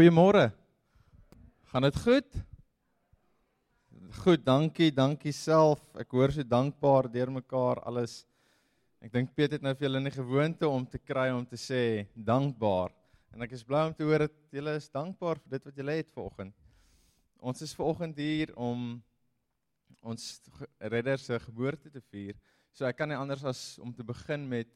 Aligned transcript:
Goeiemôre. 0.00 0.46
Gaan 1.68 1.84
dit 1.84 1.96
goed? 2.00 2.36
Goed, 4.22 4.40
dankie, 4.46 4.86
dankie 4.96 5.32
self. 5.36 5.82
Ek 6.00 6.14
hoor 6.16 6.32
so 6.32 6.40
dankbaar 6.40 7.10
deur 7.12 7.28
mekaar 7.34 7.82
alles. 7.84 8.14
Ek 9.04 9.12
dink 9.12 9.34
Piet 9.36 9.58
het 9.58 9.66
nou 9.66 9.74
vir 9.74 9.90
julle 9.90 10.00
'n 10.00 10.14
gewoonte 10.14 10.68
om 10.68 10.86
te 10.88 10.96
kry 10.96 11.28
om 11.36 11.44
te 11.44 11.58
sê 11.60 12.08
dankbaar. 12.16 12.94
En 13.34 13.42
ek 13.42 13.52
is 13.52 13.62
bly 13.62 13.82
om 13.88 13.92
te 13.92 14.04
hoor 14.04 14.24
dat 14.24 14.32
julle 14.50 14.74
is 14.76 14.88
dankbaar 14.88 15.36
vir 15.36 15.50
dit 15.50 15.64
wat 15.68 15.76
julle 15.76 15.92
het 15.92 16.08
vanoggend. 16.14 16.54
Ons 17.38 17.60
is 17.60 17.74
vanoggend 17.74 18.16
hier 18.16 18.56
om 18.56 19.02
ons 20.02 20.40
redder 20.80 21.18
se 21.18 21.38
geboorte 21.38 21.90
te 21.90 22.00
vier. 22.00 22.40
So 22.72 22.86
ek 22.86 22.96
kan 22.96 23.08
nie 23.08 23.20
anders 23.20 23.44
as 23.44 23.78
om 23.78 23.92
te 23.92 24.02
begin 24.02 24.48
met 24.48 24.72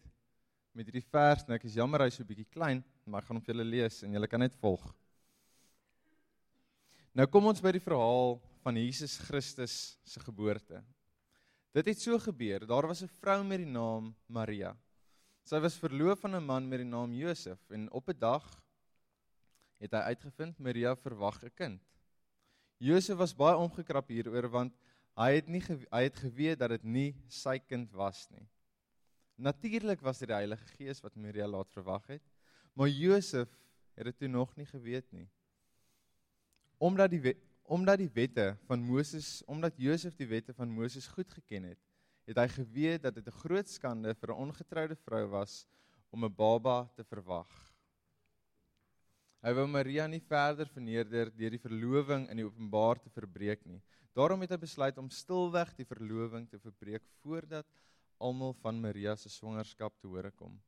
met 0.74 0.84
hierdie 0.84 1.08
vers 1.08 1.48
en 1.48 1.54
ek 1.54 1.64
is 1.64 1.76
jammer 1.76 2.02
hy's 2.02 2.16
so 2.16 2.24
bietjie 2.24 2.50
klein, 2.52 2.84
maar 3.06 3.22
ek 3.22 3.28
gaan 3.28 3.36
hom 3.36 3.44
vir 3.46 3.54
julle 3.54 3.70
lees 3.70 4.02
en 4.02 4.12
julle 4.12 4.28
kan 4.28 4.40
net 4.40 4.54
volg. 4.60 4.94
Nou 7.14 7.28
kom 7.30 7.44
ons 7.46 7.60
by 7.62 7.70
die 7.76 7.82
verhaal 7.82 8.40
van 8.64 8.78
Jesus 8.80 9.12
Christus 9.22 9.74
se 10.02 10.18
geboorte. 10.18 10.80
Dit 11.70 11.86
het 11.86 12.00
so 12.02 12.18
gebeur. 12.18 12.64
Daar 12.66 12.88
was 12.90 13.02
'n 13.02 13.14
vrou 13.20 13.44
met 13.44 13.58
die 13.62 13.70
naam 13.70 14.16
Maria. 14.26 14.76
Sy 15.44 15.60
was 15.60 15.78
verloof 15.78 16.24
aan 16.24 16.34
'n 16.34 16.44
man 16.44 16.68
met 16.68 16.80
die 16.80 16.90
naam 16.90 17.12
Josef 17.12 17.70
en 17.70 17.90
op 17.92 18.08
'n 18.08 18.18
dag 18.18 18.42
het 19.78 19.92
hy 19.92 20.02
uitgevind 20.10 20.58
Maria 20.58 20.96
verwag 20.96 21.44
'n 21.44 21.54
kind. 21.54 21.82
Josef 22.78 23.16
was 23.16 23.32
baie 23.32 23.56
omgekrap 23.56 24.08
hieroor 24.08 24.48
want 24.50 24.74
hy 25.16 25.34
het 25.34 25.48
nie 25.48 25.62
hy 25.92 26.02
het 26.02 26.16
geweet 26.16 26.58
dat 26.58 26.70
dit 26.70 26.82
nie 26.84 27.14
sy 27.28 27.58
kind 27.58 27.92
was 27.92 28.28
nie. 28.30 28.48
Natuurlik 29.36 30.00
was 30.00 30.18
dit 30.18 30.28
die 30.28 30.34
Heilige 30.34 30.66
Gees 30.66 31.00
wat 31.00 31.14
Maria 31.14 31.46
laat 31.46 31.70
verwag 31.70 32.06
het, 32.06 32.22
maar 32.72 32.88
Josef 32.88 33.48
het 33.94 34.04
dit 34.04 34.18
toe 34.18 34.28
nog 34.28 34.56
nie 34.56 34.66
geweet 34.66 35.12
nie. 35.12 35.30
Omdat 36.84 37.10
die 37.10 37.34
omdat 37.64 37.96
die 37.96 38.10
wette 38.12 38.50
van 38.68 38.82
Moses, 38.84 39.40
omdat 39.48 39.78
Josef 39.80 40.18
die 40.20 40.28
wette 40.28 40.52
van 40.52 40.68
Moses 40.68 41.06
goed 41.08 41.30
geken 41.32 41.70
het, 41.70 41.78
het 42.28 42.36
hy 42.36 42.48
geweet 42.52 43.06
dat 43.06 43.14
dit 43.16 43.26
'n 43.26 43.40
groot 43.40 43.68
skande 43.68 44.12
vir 44.14 44.30
'n 44.30 44.42
ongetroude 44.44 44.96
vrou 44.96 45.24
was 45.32 45.66
om 46.10 46.24
'n 46.24 46.34
baba 46.36 46.84
te 46.96 47.04
verwag. 47.04 47.48
Hy 49.44 49.52
wou 49.52 49.66
Maria 49.66 50.06
nie 50.06 50.20
verder 50.20 50.68
verneder 50.68 51.30
deur 51.36 51.50
die 51.50 51.60
verloving 51.60 52.28
in 52.30 52.36
die 52.36 52.46
openbaar 52.46 53.00
te 53.00 53.10
verbreek 53.10 53.64
nie. 53.66 53.82
Daarom 54.14 54.40
het 54.40 54.50
hy 54.50 54.56
besluit 54.56 54.98
om 54.98 55.10
stilweg 55.10 55.74
die 55.76 55.84
verloving 55.84 56.46
te 56.48 56.58
verbreek 56.58 57.02
voordat 57.22 57.66
almal 58.18 58.54
van 58.62 58.80
Maria 58.80 59.16
se 59.16 59.28
swangerskap 59.28 59.98
te 60.00 60.06
hore 60.06 60.30
kom. 60.30 60.60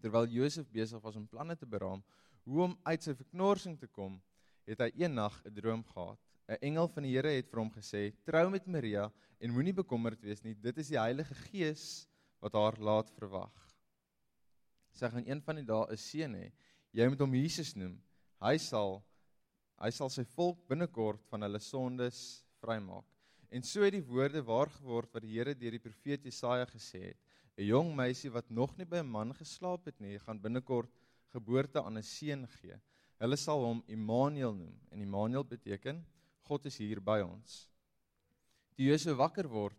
Terwyl 0.00 0.26
Josef 0.26 0.70
besig 0.70 1.02
was 1.02 1.16
om 1.16 1.26
planne 1.26 1.56
te 1.56 1.66
beraam 1.66 2.04
hoe 2.44 2.62
om 2.62 2.78
uit 2.82 3.02
sy 3.02 3.14
verknorsing 3.14 3.78
te 3.78 3.86
kom, 3.86 4.22
het 4.66 4.80
hy 4.80 4.90
eendag 5.04 5.40
'n 5.44 5.54
droom 5.54 5.84
gehad. 5.84 6.18
'n 6.48 6.58
Engel 6.60 6.88
van 6.88 7.02
die 7.02 7.14
Here 7.14 7.28
het 7.28 7.48
vir 7.48 7.60
hom 7.60 7.70
gesê: 7.70 8.12
"Trou 8.24 8.50
met 8.50 8.66
Maria 8.66 9.10
en 9.40 9.52
moenie 9.52 9.72
bekommerd 9.72 10.20
wees 10.20 10.42
nie. 10.42 10.54
Dit 10.54 10.78
is 10.78 10.88
die 10.88 10.98
Heilige 10.98 11.34
Gees 11.34 12.06
wat 12.40 12.52
haar 12.52 12.76
laat 12.78 13.10
verwag." 13.18 13.52
Sy 14.92 15.08
gaan 15.10 15.26
een 15.26 15.40
van 15.42 15.56
die 15.56 15.64
dae 15.64 15.86
'n 15.90 15.96
seun 15.96 16.34
hê. 16.34 16.52
Jy 16.92 17.08
moet 17.08 17.20
hom 17.20 17.34
Jesus 17.34 17.74
noem. 17.74 18.00
Hy 18.40 18.58
sal 18.58 19.02
hy 19.82 19.90
sal 19.90 20.08
sy 20.08 20.24
volk 20.24 20.68
binnekort 20.68 21.24
van 21.30 21.42
hulle 21.42 21.58
sondes 21.58 22.44
vrymaak. 22.62 23.04
En 23.50 23.62
so 23.62 23.82
het 23.82 23.92
die 23.92 24.02
woorde 24.02 24.42
waar 24.42 24.70
geword 24.70 25.12
wat 25.12 25.22
die 25.22 25.34
Here 25.34 25.54
deur 25.54 25.70
die 25.70 25.82
profeet 25.82 26.24
Jesaja 26.24 26.66
gesê 26.66 27.02
het. 27.08 27.18
'n 27.56 27.66
Jong 27.66 27.94
meisie 27.94 28.30
wat 28.30 28.50
nog 28.50 28.76
nie 28.76 28.86
by 28.86 28.98
'n 28.98 29.10
man 29.10 29.34
geslaap 29.34 29.84
het 29.86 30.00
nie, 30.00 30.18
gaan 30.18 30.40
binnekort 30.40 30.90
geboorte 31.32 31.82
aan 31.82 31.98
'n 31.98 32.02
seun 32.02 32.46
gee. 32.46 32.80
Hulle 33.22 33.38
sal 33.38 33.62
hom 33.62 33.82
Immanuel 33.86 34.54
noem 34.56 34.74
en 34.90 35.02
Immanuel 35.04 35.46
beteken 35.46 36.02
God 36.44 36.66
is 36.68 36.76
hier 36.82 37.00
by 37.00 37.20
ons. 37.24 37.64
Toe 38.74 38.88
Jesus 38.90 39.16
wakker 39.16 39.46
word, 39.48 39.78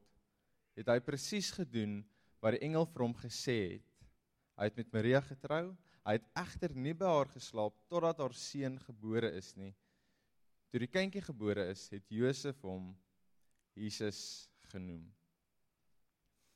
het 0.75 0.87
hy 0.91 0.99
presies 1.03 1.51
gedoen 1.55 1.99
wat 2.43 2.55
die 2.55 2.63
engel 2.67 2.87
vir 2.89 3.03
hom 3.05 3.15
gesê 3.19 3.57
het. 3.75 3.89
Hy 4.55 4.69
het 4.69 4.79
met 4.79 4.93
Maria 4.95 5.21
getrou. 5.23 5.65
Hy 6.05 6.17
het 6.19 6.27
egter 6.37 6.75
nie 6.77 6.93
by 6.95 7.09
haar 7.09 7.31
geslaap 7.33 7.75
totdat 7.89 8.21
haar 8.21 8.35
seun 8.37 8.77
gebore 8.85 9.31
is 9.35 9.51
nie. 9.57 9.73
Toe 10.69 10.81
die 10.83 10.91
kindjie 10.91 11.23
gebore 11.25 11.65
is, 11.71 11.87
het 11.93 12.05
Josef 12.13 12.59
hom 12.65 12.91
Jesus 13.75 14.19
genoem. 14.71 15.03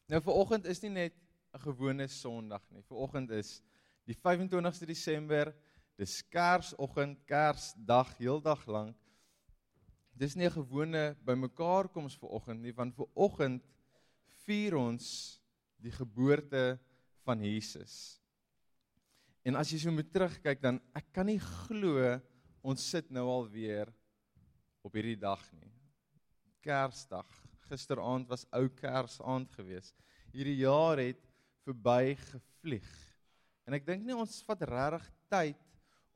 Nou 0.09 0.21
vir 0.25 0.37
oggend 0.41 0.67
is 0.69 0.81
nie 0.83 0.93
net 0.93 1.15
'n 1.53 1.59
gewone 1.59 2.07
Sondag 2.07 2.63
nie. 2.71 2.81
Vir 2.81 2.97
oggend 2.97 3.31
is 3.31 3.61
die 4.05 4.15
25ste 4.15 4.85
Desember 4.85 5.53
Dis 5.99 6.21
Kersoggend, 6.31 7.17
Kersdag, 7.27 8.13
heeldag 8.21 8.61
lank. 8.71 8.95
Dis 10.15 10.35
nie 10.35 10.47
'n 10.47 10.55
gewone 10.55 11.17
bymekaar 11.27 11.89
koms 11.91 12.15
vir 12.15 12.29
oggend 12.29 12.61
nie, 12.61 12.71
want 12.71 12.95
vir 12.95 13.07
oggend 13.15 13.63
vier 14.45 14.77
ons 14.77 15.41
die 15.77 15.91
geboorte 15.91 16.79
van 17.25 17.43
Jesus. 17.43 18.21
En 19.43 19.55
as 19.55 19.71
jy 19.71 19.79
so 19.79 19.91
moet 19.91 20.09
terugkyk 20.11 20.61
dan 20.61 20.79
ek 20.95 21.11
kan 21.11 21.25
nie 21.25 21.39
glo 21.39 22.21
ons 22.63 22.89
sit 22.89 23.11
nou 23.11 23.27
al 23.27 23.49
weer 23.49 23.91
op 24.81 24.93
hierdie 24.93 25.19
dag 25.19 25.43
nie. 25.51 25.71
Kersdag. 26.61 27.27
Gisteraand 27.67 28.29
was 28.29 28.45
ou 28.53 28.69
Kersaand 28.69 29.51
gewees. 29.51 29.93
Hierdie 30.31 30.63
jaar 30.63 30.97
het 30.97 31.19
verby 31.65 32.15
gevlieg. 32.15 32.89
En 33.67 33.73
ek 33.73 33.85
dink 33.85 34.05
nie 34.05 34.15
ons 34.15 34.43
vat 34.47 34.61
regtig 34.61 35.11
tyd 35.27 35.65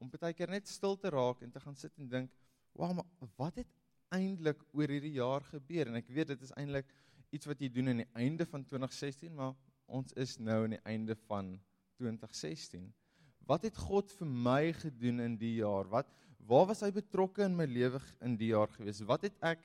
om 0.03 0.11
baie 0.11 0.35
keer 0.35 0.51
net 0.51 0.67
stil 0.67 0.97
te 0.99 1.11
raak 1.13 1.41
en 1.45 1.51
te 1.51 1.61
gaan 1.63 1.75
sit 1.79 1.93
en 1.97 2.09
dink, 2.09 2.31
"Wow, 2.75 2.93
maar 2.93 3.29
wat 3.37 3.55
het 3.55 3.67
eintlik 4.11 4.63
oor 4.73 4.87
hierdie 4.87 5.15
jaar 5.15 5.41
gebeur?" 5.41 5.87
En 5.87 5.95
ek 5.95 6.07
weet 6.07 6.27
dit 6.27 6.41
is 6.41 6.51
eintlik 6.57 6.87
iets 7.31 7.45
wat 7.45 7.59
jy 7.59 7.69
doen 7.69 7.89
aan 7.89 8.03
die 8.03 8.13
einde 8.13 8.45
van 8.45 8.63
2016, 8.63 9.33
maar 9.33 9.55
ons 9.87 10.13
is 10.13 10.37
nou 10.37 10.63
aan 10.63 10.75
die 10.77 10.85
einde 10.85 11.15
van 11.27 11.59
2016. 11.97 12.93
Wat 13.45 13.63
het 13.63 13.77
God 13.77 14.11
vir 14.11 14.27
my 14.27 14.73
gedoen 14.73 15.19
in 15.19 15.37
die 15.37 15.55
jaar? 15.55 15.89
Wat 15.89 16.07
waar 16.45 16.65
was 16.67 16.81
hy 16.81 16.91
betrokke 16.91 17.43
in 17.43 17.55
my 17.55 17.65
lewe 17.65 18.01
in 18.21 18.35
die 18.35 18.51
jaar 18.51 18.67
gewees? 18.67 18.99
Wat 19.07 19.21
het 19.21 19.37
ek 19.41 19.59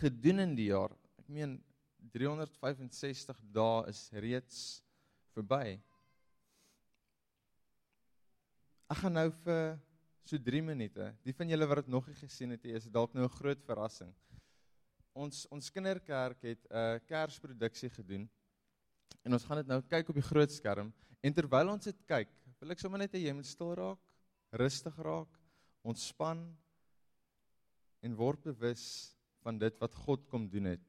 gedoen 0.00 0.38
in 0.38 0.54
die 0.54 0.70
jaar? 0.70 0.92
Ek 1.18 1.28
meen 1.28 1.62
365 2.12 3.40
dae 3.52 3.88
is 3.88 4.10
reeds 4.12 4.82
verby. 5.34 5.78
Ek 8.86 9.00
gaan 9.02 9.16
nou 9.18 9.30
vir 9.42 9.78
so 10.26 10.38
3 10.38 10.62
minute. 10.62 11.08
Die 11.26 11.34
van 11.34 11.50
julle 11.50 11.66
wat 11.66 11.82
dit 11.82 11.90
nog 11.90 12.06
nie 12.06 12.18
gesien 12.18 12.54
het, 12.54 12.64
is 12.70 12.86
dalk 12.90 13.14
nou 13.14 13.24
'n 13.24 13.38
groot 13.38 13.62
verrassing. 13.66 14.12
Ons 15.14 15.46
ons 15.50 15.70
kinderkerk 15.70 16.42
het 16.42 16.62
'n 16.70 16.76
uh, 16.76 16.98
Kersproduksie 17.06 17.90
gedoen. 17.90 18.28
En 19.24 19.32
ons 19.32 19.44
gaan 19.44 19.56
dit 19.56 19.66
nou 19.66 19.80
kyk 19.82 20.08
op 20.08 20.14
die 20.14 20.30
groot 20.30 20.50
skerm 20.50 20.92
en 21.20 21.34
terwyl 21.34 21.68
ons 21.68 21.84
dit 21.84 22.06
kyk, 22.06 22.28
wil 22.60 22.70
ek 22.70 22.78
sommer 22.78 22.98
net 22.98 23.12
hê 23.12 23.26
jy 23.26 23.32
moet 23.32 23.46
stil 23.46 23.74
raak, 23.74 23.98
rustig 24.52 24.96
raak, 24.98 25.32
ontspan 25.82 26.56
en 28.02 28.14
word 28.14 28.42
bewus 28.42 29.16
van 29.42 29.58
dit 29.58 29.80
wat 29.80 29.94
God 29.94 30.26
kom 30.28 30.48
doen 30.48 30.64
het 30.64 30.86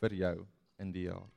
vir 0.00 0.14
jou 0.14 0.46
in 0.78 0.92
die 0.92 1.08
jaar. 1.10 1.35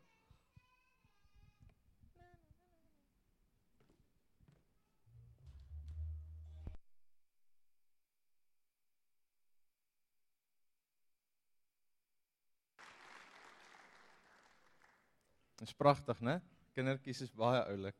Dis 15.59 15.73
pragtig, 15.75 16.21
né? 16.23 16.37
Kindertjies 16.71 17.25
is 17.25 17.31
baie 17.35 17.59
oulik. 17.67 17.95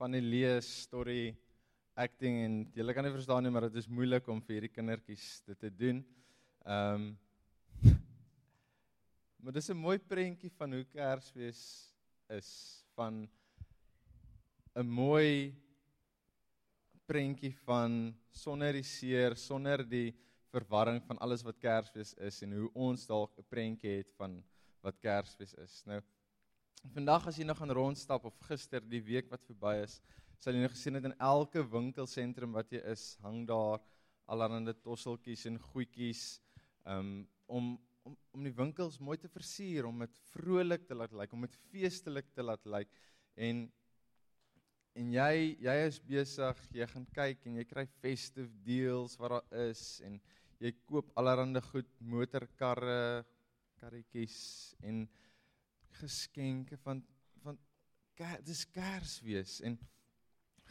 Van 0.00 0.14
die 0.16 0.22
lees, 0.24 0.68
story, 0.86 1.34
acting 2.00 2.38
en 2.46 2.54
jy 2.72 2.94
kan 2.96 3.04
nie 3.04 3.12
verstaan 3.12 3.44
nie, 3.44 3.52
maar 3.52 3.66
dit 3.68 3.76
is 3.82 3.88
moeilik 3.90 4.28
om 4.32 4.40
vir 4.40 4.56
hierdie 4.56 4.72
kindertjies 4.72 5.26
dit 5.50 5.60
te 5.60 5.70
doen. 5.82 6.04
Ehm 6.64 7.10
um, 7.10 7.10
Maar 9.40 9.54
dis 9.56 9.70
'n 9.70 9.76
mooi 9.76 9.98
prentjie 9.98 10.50
van 10.52 10.72
hoe 10.72 10.84
Kersfees 10.84 11.60
is 12.28 12.50
van 12.94 13.28
'n 14.76 14.86
mooi 14.86 15.54
prentjie 17.06 17.56
van 17.64 18.14
sonder 18.30 18.72
die 18.72 18.82
seer, 18.82 19.36
sonder 19.36 19.88
die 19.88 20.14
verwarring 20.52 21.02
van 21.06 21.18
alles 21.18 21.42
wat 21.42 21.58
Kersfees 21.58 22.14
is 22.14 22.42
en 22.42 22.52
hoe 22.52 22.70
ons 22.74 23.06
dalk 23.06 23.38
'n 23.38 23.48
prentjie 23.48 23.96
het 23.96 24.12
van 24.16 24.42
wat 24.84 24.98
Kersfees 25.02 25.54
is. 25.60 25.82
Nou 25.88 26.00
vandag 26.94 27.26
as 27.28 27.36
jy 27.36 27.44
nog 27.44 27.58
gaan 27.60 27.74
rondstap 27.76 28.24
of 28.24 28.36
gister 28.48 28.80
die 28.80 29.02
week 29.04 29.28
wat 29.32 29.44
verby 29.44 29.74
is, 29.82 29.98
sal 30.40 30.56
jy 30.56 30.62
nog 30.64 30.72
gesien 30.72 30.96
het 30.96 31.08
in 31.10 31.16
elke 31.20 31.64
winkelsentrum 31.68 32.54
wat 32.56 32.72
jy 32.72 32.80
is, 32.88 33.12
hang 33.24 33.42
daar 33.48 33.82
allerlei 34.30 34.72
tosseltjies 34.80 35.44
en 35.50 35.58
goedjies 35.72 36.24
um, 36.86 37.26
om 37.46 37.76
om 38.08 38.14
om 38.32 38.46
die 38.46 38.54
winkels 38.56 38.96
mooi 39.04 39.18
te 39.20 39.28
versier, 39.28 39.84
om 39.84 39.98
dit 40.00 40.14
vrolik 40.30 40.86
te 40.88 40.96
laat 40.96 41.12
lyk, 41.12 41.34
om 41.36 41.44
dit 41.44 41.56
feestelik 41.68 42.30
te 42.32 42.42
laat 42.42 42.64
lyk 42.64 42.88
en 43.36 43.66
en 44.96 45.10
jy 45.14 45.34
jy 45.62 45.74
is 45.84 46.00
besig, 46.02 46.62
jy 46.74 46.88
gaan 46.88 47.04
kyk 47.14 47.44
en 47.46 47.58
jy 47.60 47.66
kry 47.68 47.84
festive 48.00 48.50
deals 48.64 49.18
wat 49.20 49.36
daar 49.36 49.68
is 49.68 50.00
en 50.06 50.16
jy 50.60 50.72
koop 50.88 51.12
allerlei 51.20 51.60
goed, 51.68 51.92
motorkarre, 52.00 53.24
karretjies 53.80 54.38
en 54.84 55.06
geskenke 56.00 56.76
van 56.84 57.02
van 57.42 57.58
dis 58.44 58.66
Kersfees 58.68 59.60
en 59.64 59.78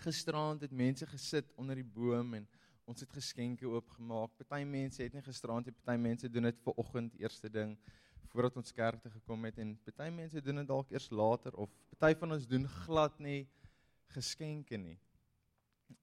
gisteraand 0.04 0.62
het 0.62 0.72
mense 0.72 1.06
gesit 1.10 1.54
onder 1.58 1.80
die 1.80 1.88
boom 1.98 2.36
en 2.38 2.46
ons 2.90 3.02
het 3.04 3.12
geskenke 3.14 3.68
oopgemaak. 3.70 4.34
Party 4.38 4.64
mense 4.66 5.02
het 5.04 5.14
nie 5.14 5.24
gisteraand 5.26 5.68
nie, 5.70 5.76
party 5.78 5.98
mense 6.02 6.30
doen 6.30 6.50
dit 6.50 6.62
ver 6.66 6.78
oggend 6.82 7.18
eerste 7.22 7.50
ding 7.50 7.76
voordat 8.30 8.60
ons 8.62 8.74
kerk 8.78 9.02
toe 9.02 9.12
gekom 9.12 9.48
het 9.50 9.58
en 9.62 9.76
party 9.88 10.10
mense 10.14 10.42
doen 10.46 10.62
dit 10.62 10.70
dalk 10.70 10.94
eers 10.94 11.10
later 11.10 11.58
of 11.58 11.74
party 11.98 12.18
van 12.22 12.38
ons 12.38 12.48
doen 12.50 12.68
glad 12.86 13.18
nie 13.20 13.42
geskenke 14.14 14.78
nie. 14.78 14.98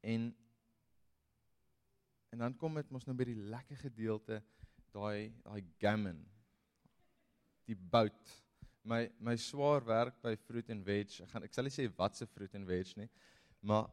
En 0.02 0.32
en 2.34 2.42
dan 2.42 2.56
kom 2.58 2.74
dit 2.74 2.90
mos 2.90 3.06
nou 3.06 3.14
by 3.16 3.30
die 3.30 3.38
lekker 3.54 3.78
gedeelte 3.86 4.42
daai 4.94 5.30
daai 5.46 5.62
gammon 5.82 6.24
die 7.66 7.74
bout. 7.74 8.34
My 8.84 9.10
my 9.18 9.36
swaar 9.36 9.84
werk 9.84 10.22
by 10.22 10.36
fruit 10.36 10.70
and 10.70 10.84
veg. 10.84 11.20
Ek 11.20 11.30
gaan 11.30 11.44
ek 11.44 11.54
sal 11.54 11.64
nie 11.64 11.74
sê 11.74 11.88
wat 11.96 12.16
se 12.16 12.26
fruit 12.26 12.54
and 12.54 12.66
veg 12.66 12.96
nie 12.96 13.10
maar 13.66 13.88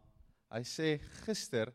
hy 0.54 0.62
sê 0.68 0.98
gister 1.24 1.72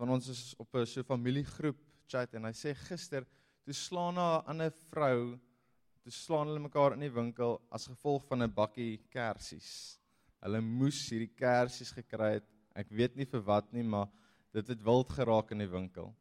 van 0.00 0.10
ons 0.16 0.28
is 0.32 0.42
op 0.58 0.74
'n 0.74 0.86
so 0.86 1.02
familiegroep 1.02 1.78
chat 2.08 2.34
en 2.34 2.44
hy 2.44 2.52
sê 2.52 2.74
gister 2.74 3.26
toe 3.64 3.74
slaan 3.74 4.18
'n 4.18 4.44
ander 4.46 4.72
vrou 4.90 5.38
toe 6.02 6.12
slaan 6.12 6.48
hulle 6.48 6.66
mekaar 6.66 6.94
in 6.94 7.06
die 7.06 7.14
winkel 7.14 7.60
as 7.70 7.86
gevolg 7.86 8.24
van 8.26 8.42
'n 8.42 8.54
bakkie 8.54 8.98
kersies. 9.10 9.98
Hulle 10.42 10.60
moes 10.60 11.10
hierdie 11.10 11.34
kersies 11.36 11.92
gekry 11.92 12.32
het. 12.34 12.48
Ek 12.74 12.88
weet 12.88 13.16
nie 13.16 13.26
vir 13.26 13.40
wat 13.40 13.72
nie 13.72 13.82
maar 13.82 14.08
dit 14.52 14.66
het 14.66 14.82
wild 14.82 15.12
geraak 15.12 15.50
in 15.52 15.58
die 15.58 15.70
winkel. 15.70 16.14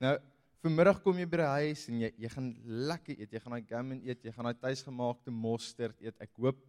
Nou 0.00 0.18
Vanmiddag 0.62 1.00
kom 1.02 1.16
jy 1.18 1.24
by 1.26 1.38
die 1.40 1.46
huis 1.66 1.80
en 1.90 2.02
jy 2.04 2.08
jy 2.22 2.28
gaan 2.30 2.52
lekker 2.86 3.16
eet. 3.18 3.32
Jy 3.34 3.40
gaan 3.42 3.54
daai 3.56 3.64
gammon 3.66 4.02
eet, 4.06 4.20
jy 4.22 4.30
gaan 4.36 4.46
daai 4.46 4.60
tuisgemaakte 4.62 5.34
mosterd 5.34 5.98
eet. 6.06 6.14
Ek 6.22 6.38
hoop 6.38 6.60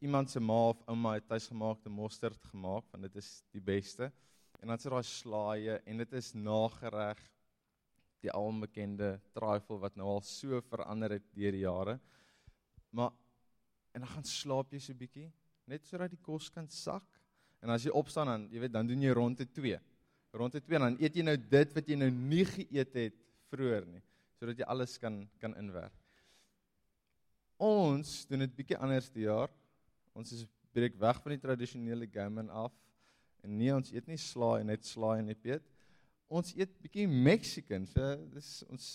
iemand 0.00 0.32
se 0.32 0.40
ma 0.40 0.56
of 0.70 0.80
ouma 0.88 1.12
het 1.18 1.26
tuisgemaakte 1.28 1.92
mosterd 1.92 2.40
gemaak 2.54 2.88
want 2.88 3.04
dit 3.04 3.20
is 3.20 3.28
die 3.52 3.60
beste. 3.60 4.08
En 4.64 4.72
dan 4.72 4.80
sit 4.80 4.94
daar 4.96 5.04
slaaië 5.04 5.76
en 5.92 6.00
dit 6.00 6.16
is 6.22 6.32
nagereg 6.32 7.20
die 8.24 8.32
albekende 8.32 9.18
trifle 9.36 9.76
wat 9.84 10.00
nou 10.00 10.08
al 10.14 10.24
so 10.24 10.64
verander 10.72 11.18
het 11.18 11.28
deur 11.36 11.52
die 11.52 11.66
jare. 11.66 11.98
Maar 12.96 13.12
en 13.92 14.06
dan 14.06 14.14
gaan 14.16 14.24
slaap 14.38 14.72
jy 14.72 14.80
so 14.80 14.96
bietjie 14.96 15.28
net 15.68 15.84
sodat 15.84 16.16
die 16.16 16.24
kos 16.24 16.48
kan 16.48 16.72
sak. 16.72 17.04
En 17.60 17.76
as 17.76 17.84
jy 17.84 17.92
opstaan 17.92 18.32
dan, 18.32 18.48
jy 18.48 18.64
weet, 18.64 18.72
dan 18.72 18.88
doen 18.88 19.04
jy 19.04 19.12
rondte 19.12 19.52
2 19.52 19.76
rond 20.32 20.52
dit 20.52 20.64
2 20.64 20.78
en 20.78 20.86
dan 20.88 20.96
eet 21.00 21.16
jy 21.16 21.24
nou 21.26 21.36
dit 21.36 21.74
wat 21.76 21.88
jy 21.88 21.98
nou 22.00 22.10
nie 22.10 22.44
geëet 22.48 22.96
het 22.98 23.18
vroeër 23.52 23.88
nie 23.88 24.02
sodat 24.40 24.58
jy 24.58 24.66
alles 24.66 24.96
kan 24.98 25.20
kan 25.38 25.52
inwerk. 25.54 25.94
Ons 27.62 28.24
doen 28.26 28.42
dit 28.42 28.54
bietjie 28.58 28.78
anders 28.82 29.06
die 29.14 29.28
jaar. 29.28 29.52
Ons 30.18 30.32
is 30.34 30.48
breek 30.74 30.96
weg 30.98 31.20
van 31.22 31.36
die 31.36 31.42
tradisionele 31.44 32.08
gammon 32.10 32.50
af 32.50 32.74
en 33.46 33.54
nee 33.58 33.70
ons 33.74 33.92
eet 33.94 34.08
nie 34.10 34.18
slaai 34.18 34.64
net 34.66 34.86
slaai 34.86 35.20
en 35.20 35.30
net 35.30 35.46
eet. 35.46 35.64
Ons 36.26 36.54
eet 36.58 36.74
bietjie 36.82 37.06
Mexican. 37.06 37.86
So 37.86 38.16
dis 38.34 38.50
ons 38.66 38.86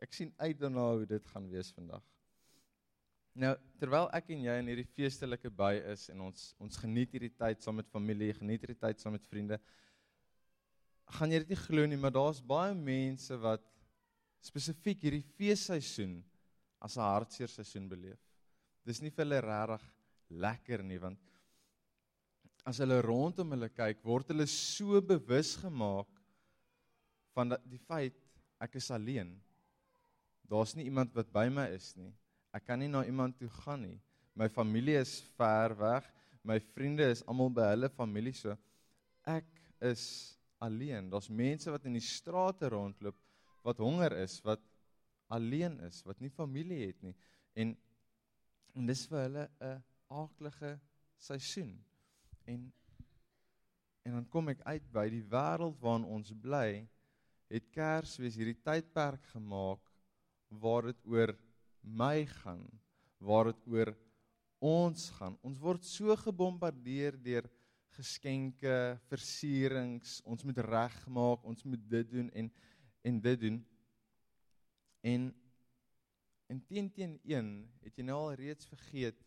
ek 0.00 0.16
sien 0.16 0.32
uit 0.38 0.58
daarna 0.60 0.90
hoe 0.94 1.06
dit 1.08 1.32
gaan 1.32 1.48
wees 1.52 1.72
vandag. 1.76 2.04
Nou 3.36 3.52
terwyl 3.80 4.08
ek 4.16 4.30
en 4.32 4.44
jy 4.46 4.54
in 4.62 4.70
hierdie 4.72 4.88
feestelike 4.96 5.50
by 5.52 5.74
is 5.92 6.06
en 6.12 6.24
ons 6.30 6.52
ons 6.62 6.80
geniet 6.80 7.12
hierdie 7.12 7.34
tyd 7.36 7.60
saam 7.60 7.82
met 7.82 7.90
familie, 7.92 8.32
geniet 8.38 8.64
hierdie 8.64 8.80
tyd 8.80 9.02
saam 9.02 9.12
met 9.16 9.28
vriende 9.28 9.60
gaan 11.06 11.32
jy 11.32 11.42
dit 11.44 11.52
nie 11.54 11.60
glo 11.60 11.86
nie, 11.86 11.98
maar 12.00 12.14
daar's 12.14 12.42
baie 12.42 12.74
mense 12.74 13.36
wat 13.38 13.62
spesifiek 14.42 15.06
hierdie 15.06 15.24
feesseisoen 15.36 16.18
as 16.80 16.96
'n 16.96 17.02
hartseer 17.02 17.48
seisoen 17.48 17.88
beleef. 17.88 18.18
Dis 18.84 19.00
nie 19.02 19.10
vir 19.10 19.24
hulle 19.24 19.40
regtig 19.40 19.86
lekker 20.30 20.82
nie 20.82 20.98
want 20.98 21.18
as 22.66 22.80
hulle 22.82 22.98
rondom 23.04 23.52
hulle 23.54 23.68
kyk, 23.70 24.02
word 24.02 24.32
hulle 24.32 24.46
so 24.50 25.00
bewus 25.00 25.54
gemaak 25.60 26.08
van 27.36 27.54
die 27.70 27.78
feit 27.78 28.16
ek 28.58 28.74
is 28.80 28.90
alleen. 28.90 29.30
Daar's 30.50 30.74
nie 30.74 30.88
iemand 30.88 31.14
wat 31.14 31.30
by 31.32 31.46
my 31.52 31.68
is 31.74 31.92
nie. 31.96 32.10
Ek 32.54 32.66
kan 32.66 32.80
nie 32.80 32.90
na 32.90 33.04
iemand 33.06 33.38
toe 33.38 33.50
gaan 33.62 33.84
nie. 33.86 33.98
My 34.34 34.48
familie 34.48 34.98
is 34.98 35.20
ver 35.36 35.74
weg. 35.78 36.06
My 36.46 36.58
vriende 36.58 37.06
is 37.10 37.22
almal 37.26 37.50
by 37.54 37.70
hulle 37.72 37.90
familie 37.90 38.34
so. 38.34 38.56
Ek 39.26 39.46
is 39.82 40.35
alleen. 40.58 41.10
Daar's 41.10 41.28
mense 41.28 41.70
wat 41.70 41.84
in 41.84 41.96
die 41.98 42.04
strate 42.04 42.68
rondloop 42.72 43.18
wat 43.66 43.82
honger 43.82 44.14
is, 44.22 44.38
wat 44.46 44.62
alleen 45.32 45.80
is, 45.88 46.02
wat 46.06 46.20
nie 46.22 46.30
familie 46.30 46.86
het 46.86 47.02
nie. 47.02 47.16
En 47.54 47.76
en 48.76 48.84
dis 48.86 49.06
vir 49.08 49.22
hulle 49.22 49.44
'n 49.64 49.82
aaklige 50.12 50.78
seisoen. 51.16 51.84
En 52.44 52.72
en 54.06 54.12
dan 54.12 54.28
kom 54.28 54.48
ek 54.48 54.60
uit 54.62 54.92
by 54.92 55.08
die 55.10 55.24
wêreld 55.24 55.80
waarin 55.80 56.04
ons 56.04 56.30
bly, 56.42 56.86
het 57.50 57.70
Kersfees 57.74 58.36
hierdie 58.38 58.60
tydperk 58.62 59.24
gemaak 59.32 59.82
waar 60.48 60.82
dit 60.82 61.00
oor 61.10 61.32
my 61.82 62.26
gaan, 62.26 62.62
waar 63.18 63.50
dit 63.50 63.66
oor 63.66 63.96
ons 64.62 65.10
gaan. 65.18 65.38
Ons 65.42 65.58
word 65.58 65.84
so 65.84 66.14
gebombardeer 66.16 67.18
deur 67.18 67.50
geskenke, 67.96 68.76
versierings, 69.10 70.20
ons 70.28 70.44
moet 70.46 70.58
regmaak, 70.66 71.44
ons 71.44 71.66
moet 71.68 71.82
dit 71.90 72.10
doen 72.16 72.30
en 72.42 72.50
en 73.06 73.20
dit 73.22 73.38
doen. 73.40 73.60
En 75.06 75.26
in 76.50 76.62
teen 76.66 76.88
teen 76.90 77.12
1 77.22 77.50
het 77.84 77.98
jy 77.98 78.06
nou 78.08 78.16
al 78.24 78.38
reeds 78.40 78.66
vergeet 78.66 79.20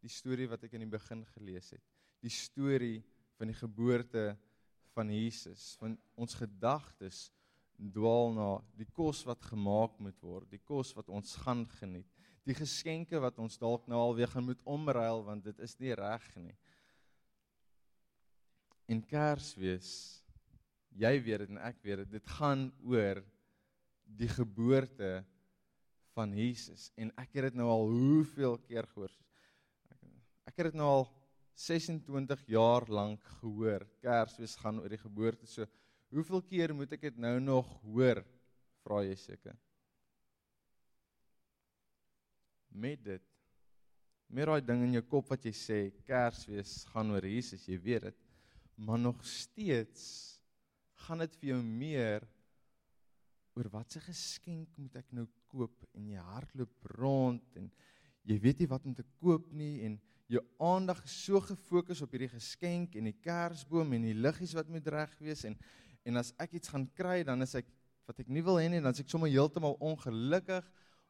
die 0.00 0.12
storie 0.12 0.48
wat 0.48 0.64
ek 0.64 0.76
in 0.78 0.86
die 0.86 0.94
begin 0.94 1.24
gelees 1.34 1.68
het. 1.74 1.82
Die 2.24 2.32
storie 2.32 3.02
van 3.36 3.52
die 3.52 3.58
geboorte 3.58 4.30
van 4.96 5.12
Jesus, 5.12 5.74
van 5.80 5.98
ons 6.16 6.38
gedagtes 6.40 7.26
dwaal 7.92 8.32
na 8.32 8.48
die 8.80 8.88
kos 8.96 9.20
wat 9.28 9.44
gemaak 9.50 9.98
moet 10.00 10.16
word, 10.24 10.48
die 10.48 10.62
kos 10.64 10.94
wat 10.96 11.10
ons 11.12 11.34
gaan 11.44 11.66
geniet, 11.76 12.08
die 12.48 12.56
geskenke 12.56 13.20
wat 13.20 13.36
ons 13.42 13.58
dalk 13.60 13.84
nou 13.90 14.00
al 14.00 14.16
weer 14.16 14.32
gaan 14.32 14.46
moet 14.48 14.62
omruil 14.64 15.26
want 15.26 15.44
dit 15.44 15.60
is 15.66 15.76
nie 15.82 15.92
reg 15.98 16.24
nie 16.40 16.56
en 18.90 19.02
Kersfees 19.02 19.90
jy 20.96 21.12
weet 21.20 21.44
dit 21.44 21.52
en 21.52 21.62
ek 21.66 21.82
weet 21.84 22.04
dit 22.04 22.16
dit 22.18 22.34
gaan 22.38 22.68
oor 22.86 23.22
die 24.06 24.30
geboorte 24.30 25.24
van 26.16 26.30
Jesus. 26.32 26.86
En 26.96 27.10
ek 27.20 27.34
het 27.36 27.50
dit 27.50 27.56
nou 27.58 27.66
al 27.68 27.88
hoeveel 27.90 28.54
keer 28.64 28.86
gehoor 28.94 29.12
ek 30.56 30.62
het 30.62 30.70
dit 30.72 30.78
nou 30.80 30.88
al 30.88 31.02
26 31.60 32.46
jaar 32.48 32.86
lank 32.88 33.24
gehoor. 33.42 33.82
Kersfees 34.00 34.56
gaan 34.60 34.80
oor 34.80 34.92
die 34.92 35.00
geboorte. 35.00 35.44
So 35.44 35.66
hoeveel 36.14 36.40
keer 36.48 36.72
moet 36.72 36.94
ek 36.96 37.10
dit 37.10 37.18
nou 37.20 37.34
nog 37.44 37.68
hoor? 37.84 38.22
Vra 38.80 39.02
jy 39.04 39.16
seker. 39.20 39.56
Met 42.72 43.02
dit 43.04 43.24
meer 44.32 44.48
daai 44.48 44.64
ding 44.64 44.80
in 44.86 44.96
jou 44.96 45.04
kop 45.06 45.28
wat 45.30 45.44
jy 45.44 45.52
sê 45.54 45.78
Kersfees 46.08 46.80
gaan 46.94 47.12
oor 47.12 47.28
Jesus 47.28 47.68
jy 47.68 47.76
weet 47.84 48.08
dit 48.08 48.24
maar 48.76 49.00
nog 49.00 49.20
steeds 49.26 50.36
gaan 51.06 51.24
dit 51.24 51.36
vir 51.40 51.52
jou 51.54 51.60
meer 51.62 52.26
oor 53.56 53.70
watse 53.72 54.00
geskenk 54.04 54.76
moet 54.76 54.98
ek 55.00 55.12
nou 55.16 55.26
koop 55.48 55.86
en 55.96 56.10
jy 56.12 56.24
hardloop 56.32 56.90
rond 56.98 57.56
en 57.56 57.70
jy 58.26 58.36
weet 58.42 58.60
nie 58.60 58.70
wat 58.70 58.84
om 58.84 58.94
te 58.94 59.06
koop 59.22 59.48
nie 59.56 59.80
en 59.86 59.96
jou 60.28 60.42
aandag 60.58 61.00
is 61.06 61.14
so 61.24 61.40
gefokus 61.40 62.02
op 62.02 62.12
hierdie 62.12 62.32
geskenk 62.32 62.96
en 62.98 63.08
die 63.08 63.16
kersboom 63.24 63.94
en 63.96 64.08
die 64.08 64.16
liggies 64.18 64.54
wat 64.58 64.68
moet 64.72 64.88
reg 64.92 65.12
wees 65.22 65.46
en 65.48 65.56
en 66.06 66.20
as 66.20 66.30
ek 66.42 66.52
iets 66.60 66.70
gaan 66.70 66.86
kry 66.94 67.22
dan 67.26 67.42
is 67.42 67.56
ek 67.58 67.66
wat 68.06 68.20
ek 68.22 68.28
nie 68.30 68.44
wil 68.46 68.60
hê 68.60 68.68
nie 68.70 68.82
dan 68.82 68.94
is 68.94 69.02
ek 69.02 69.10
sommer 69.10 69.30
heeltemal 69.30 69.74
ongelukkig. 69.82 70.66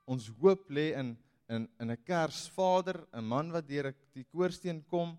Ons 0.08 0.30
hoop 0.40 0.70
lê 0.72 0.92
in 0.96 1.16
in 1.52 1.68
in 1.80 1.90
'n 1.92 2.02
kersvader 2.04 3.06
'n 3.12 3.24
man 3.24 3.52
wat 3.52 3.68
deur 3.68 3.94
die 4.14 4.24
koorsteen 4.24 4.82
kom 4.86 5.18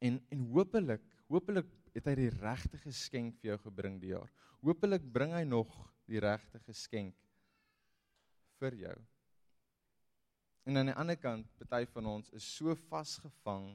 en 0.00 0.20
en 0.30 0.40
hopelik 0.52 1.02
Hoopelik 1.32 1.68
het 1.94 2.08
hy 2.10 2.14
die 2.18 2.32
regte 2.34 2.78
geskenk 2.82 3.38
vir 3.40 3.54
jou 3.54 3.58
gebring 3.64 3.96
die 4.02 4.12
jaar. 4.12 4.28
Hoopelik 4.60 5.04
bring 5.14 5.32
hy 5.32 5.42
nog 5.48 5.70
die 6.10 6.20
regte 6.20 6.60
geskenk 6.66 7.16
vir 8.60 8.76
jou. 8.82 8.96
En 10.68 10.78
aan 10.78 10.92
die 10.92 10.98
ander 10.98 11.18
kant, 11.18 11.48
party 11.58 11.88
van 11.90 12.10
ons 12.12 12.28
is 12.36 12.46
so 12.46 12.76
vasgevang 12.86 13.72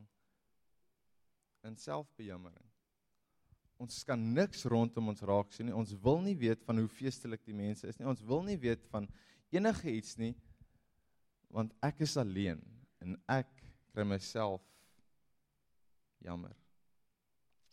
in 1.67 1.75
selfbejammering. 1.81 2.67
Ons 3.81 3.99
kan 4.07 4.21
niks 4.33 4.63
rondom 4.69 5.11
ons 5.11 5.25
raak 5.27 5.51
sien 5.53 5.67
nie. 5.67 5.75
Ons 5.75 5.93
wil 6.01 6.21
nie 6.25 6.37
weet 6.37 6.63
van 6.65 6.79
hoe 6.81 6.89
feestelik 6.89 7.43
die 7.45 7.57
mense 7.57 7.89
is 7.89 7.99
nie. 7.99 8.07
Ons 8.09 8.23
wil 8.25 8.45
nie 8.45 8.57
weet 8.61 8.85
van 8.93 9.09
enige 9.53 9.91
iets 9.93 10.17
nie 10.19 10.35
want 11.47 11.71
ek 11.85 12.01
is 12.03 12.17
alleen 12.19 12.59
en 12.99 13.13
ek 13.31 13.47
kry 13.93 14.03
myself 14.03 14.63
jammer. 16.19 16.51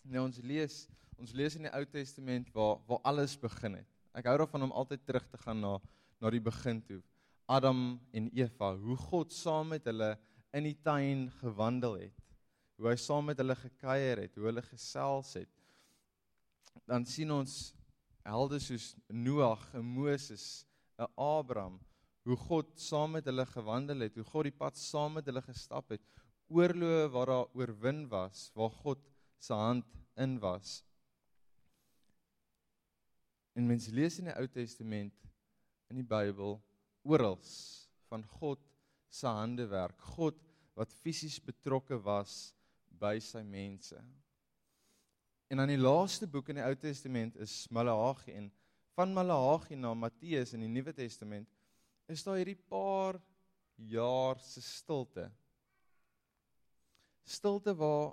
Nou 0.04 0.26
ons 0.26 0.38
lees, 0.44 0.84
ons 1.16 1.32
lees 1.32 1.56
in 1.56 1.64
die 1.64 1.72
Ou 1.72 1.84
Testament 1.88 2.50
waar 2.52 2.80
waar 2.88 3.00
alles 3.10 3.36
begin 3.40 3.78
het. 3.80 3.88
Ek 4.14 4.28
hou 4.28 4.36
daarvan 4.38 4.66
om 4.66 4.74
altyd 4.76 5.04
terug 5.06 5.26
te 5.32 5.40
gaan 5.40 5.60
na 5.64 5.78
na 6.20 6.30
die 6.30 6.42
begin 6.44 6.80
toe. 6.84 7.00
Adam 7.50 7.98
en 8.16 8.28
Eva, 8.32 8.70
hoe 8.80 8.96
God 8.96 9.32
saam 9.32 9.74
met 9.74 9.84
hulle 9.90 10.14
in 10.56 10.68
die 10.68 10.76
tuin 10.86 11.26
gewandel 11.40 11.98
het. 12.06 12.20
Hoe 12.78 12.88
hy 12.88 12.96
saam 13.00 13.28
met 13.28 13.40
hulle 13.42 13.56
gekuier 13.58 14.22
het, 14.24 14.36
hoe 14.38 14.48
hulle 14.48 14.62
gesels 14.64 15.34
het. 15.36 15.50
Dan 16.88 17.04
sien 17.04 17.32
ons 17.34 17.74
helde 18.24 18.60
soos 18.62 18.94
Noag, 19.12 19.66
Moses, 19.82 20.64
Abraham, 20.96 21.76
hoe 22.24 22.36
God 22.46 22.72
saam 22.80 23.18
met 23.18 23.28
hulle 23.28 23.44
gewandel 23.50 24.06
het, 24.06 24.16
hoe 24.16 24.26
God 24.30 24.48
die 24.48 24.56
pad 24.56 24.78
saam 24.80 25.18
met 25.18 25.28
hulle 25.28 25.42
gestap 25.44 25.92
het, 25.92 26.02
oorloë 26.48 27.10
waar 27.12 27.32
daar 27.32 27.58
oorwin 27.58 28.04
was, 28.08 28.48
waar 28.56 28.72
God 28.80 29.02
se 29.44 29.54
hand 29.54 29.84
in 30.16 30.38
was. 30.42 30.80
En 33.54 33.66
mens 33.66 33.86
lees 33.92 34.18
in 34.18 34.30
die 34.30 34.36
Ou 34.40 34.48
Testament 34.50 35.14
in 35.92 36.00
die 36.00 36.06
Bybel 36.06 36.56
oral 37.04 37.38
van 38.08 38.24
God 38.38 38.62
se 39.12 39.30
handewerk, 39.30 40.00
God 40.16 40.38
wat 40.74 40.92
fisies 41.04 41.36
betrokke 41.38 42.00
was 42.02 42.54
by 42.98 43.18
sy 43.22 43.44
mense. 43.46 43.98
En 45.52 45.60
dan 45.60 45.70
die 45.70 45.78
laaste 45.78 46.26
boek 46.26 46.50
in 46.50 46.58
die 46.58 46.66
Ou 46.66 46.74
Testament 46.80 47.36
is 47.44 47.60
Maleagi 47.70 48.34
en 48.34 48.50
van 48.96 49.12
Maleagi 49.14 49.76
na 49.78 49.92
Matteus 49.94 50.54
in 50.56 50.64
die 50.64 50.72
Nuwe 50.72 50.94
Testament 50.96 51.50
is 52.10 52.24
daar 52.24 52.40
hierdie 52.40 52.58
paar 52.70 53.20
jaar 53.76 54.40
se 54.42 54.62
stilte. 54.62 55.28
Stilte 57.24 57.74
waar 57.78 58.12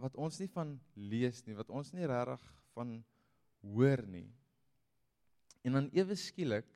wat 0.00 0.16
ons 0.16 0.38
nie 0.40 0.48
van 0.50 0.74
lees 0.96 1.42
nie, 1.46 1.56
wat 1.56 1.70
ons 1.70 1.92
nie 1.92 2.08
regtig 2.08 2.42
van 2.74 2.98
hoor 3.60 4.02
nie. 4.08 4.28
En 5.66 5.76
dan 5.76 5.88
ewe 5.92 6.16
skielik 6.16 6.68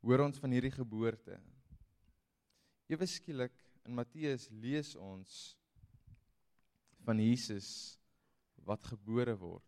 hoor 0.00 0.24
ons 0.24 0.40
van 0.40 0.52
hierdie 0.54 0.72
geboorte. 0.72 1.36
Ewe 2.90 3.06
skielik 3.06 3.54
in 3.84 3.96
Matteus 3.96 4.48
lees 4.62 4.94
ons 4.96 5.54
van 7.04 7.20
Jesus 7.20 7.98
wat 8.64 8.84
gebore 8.88 9.36
word. 9.38 9.66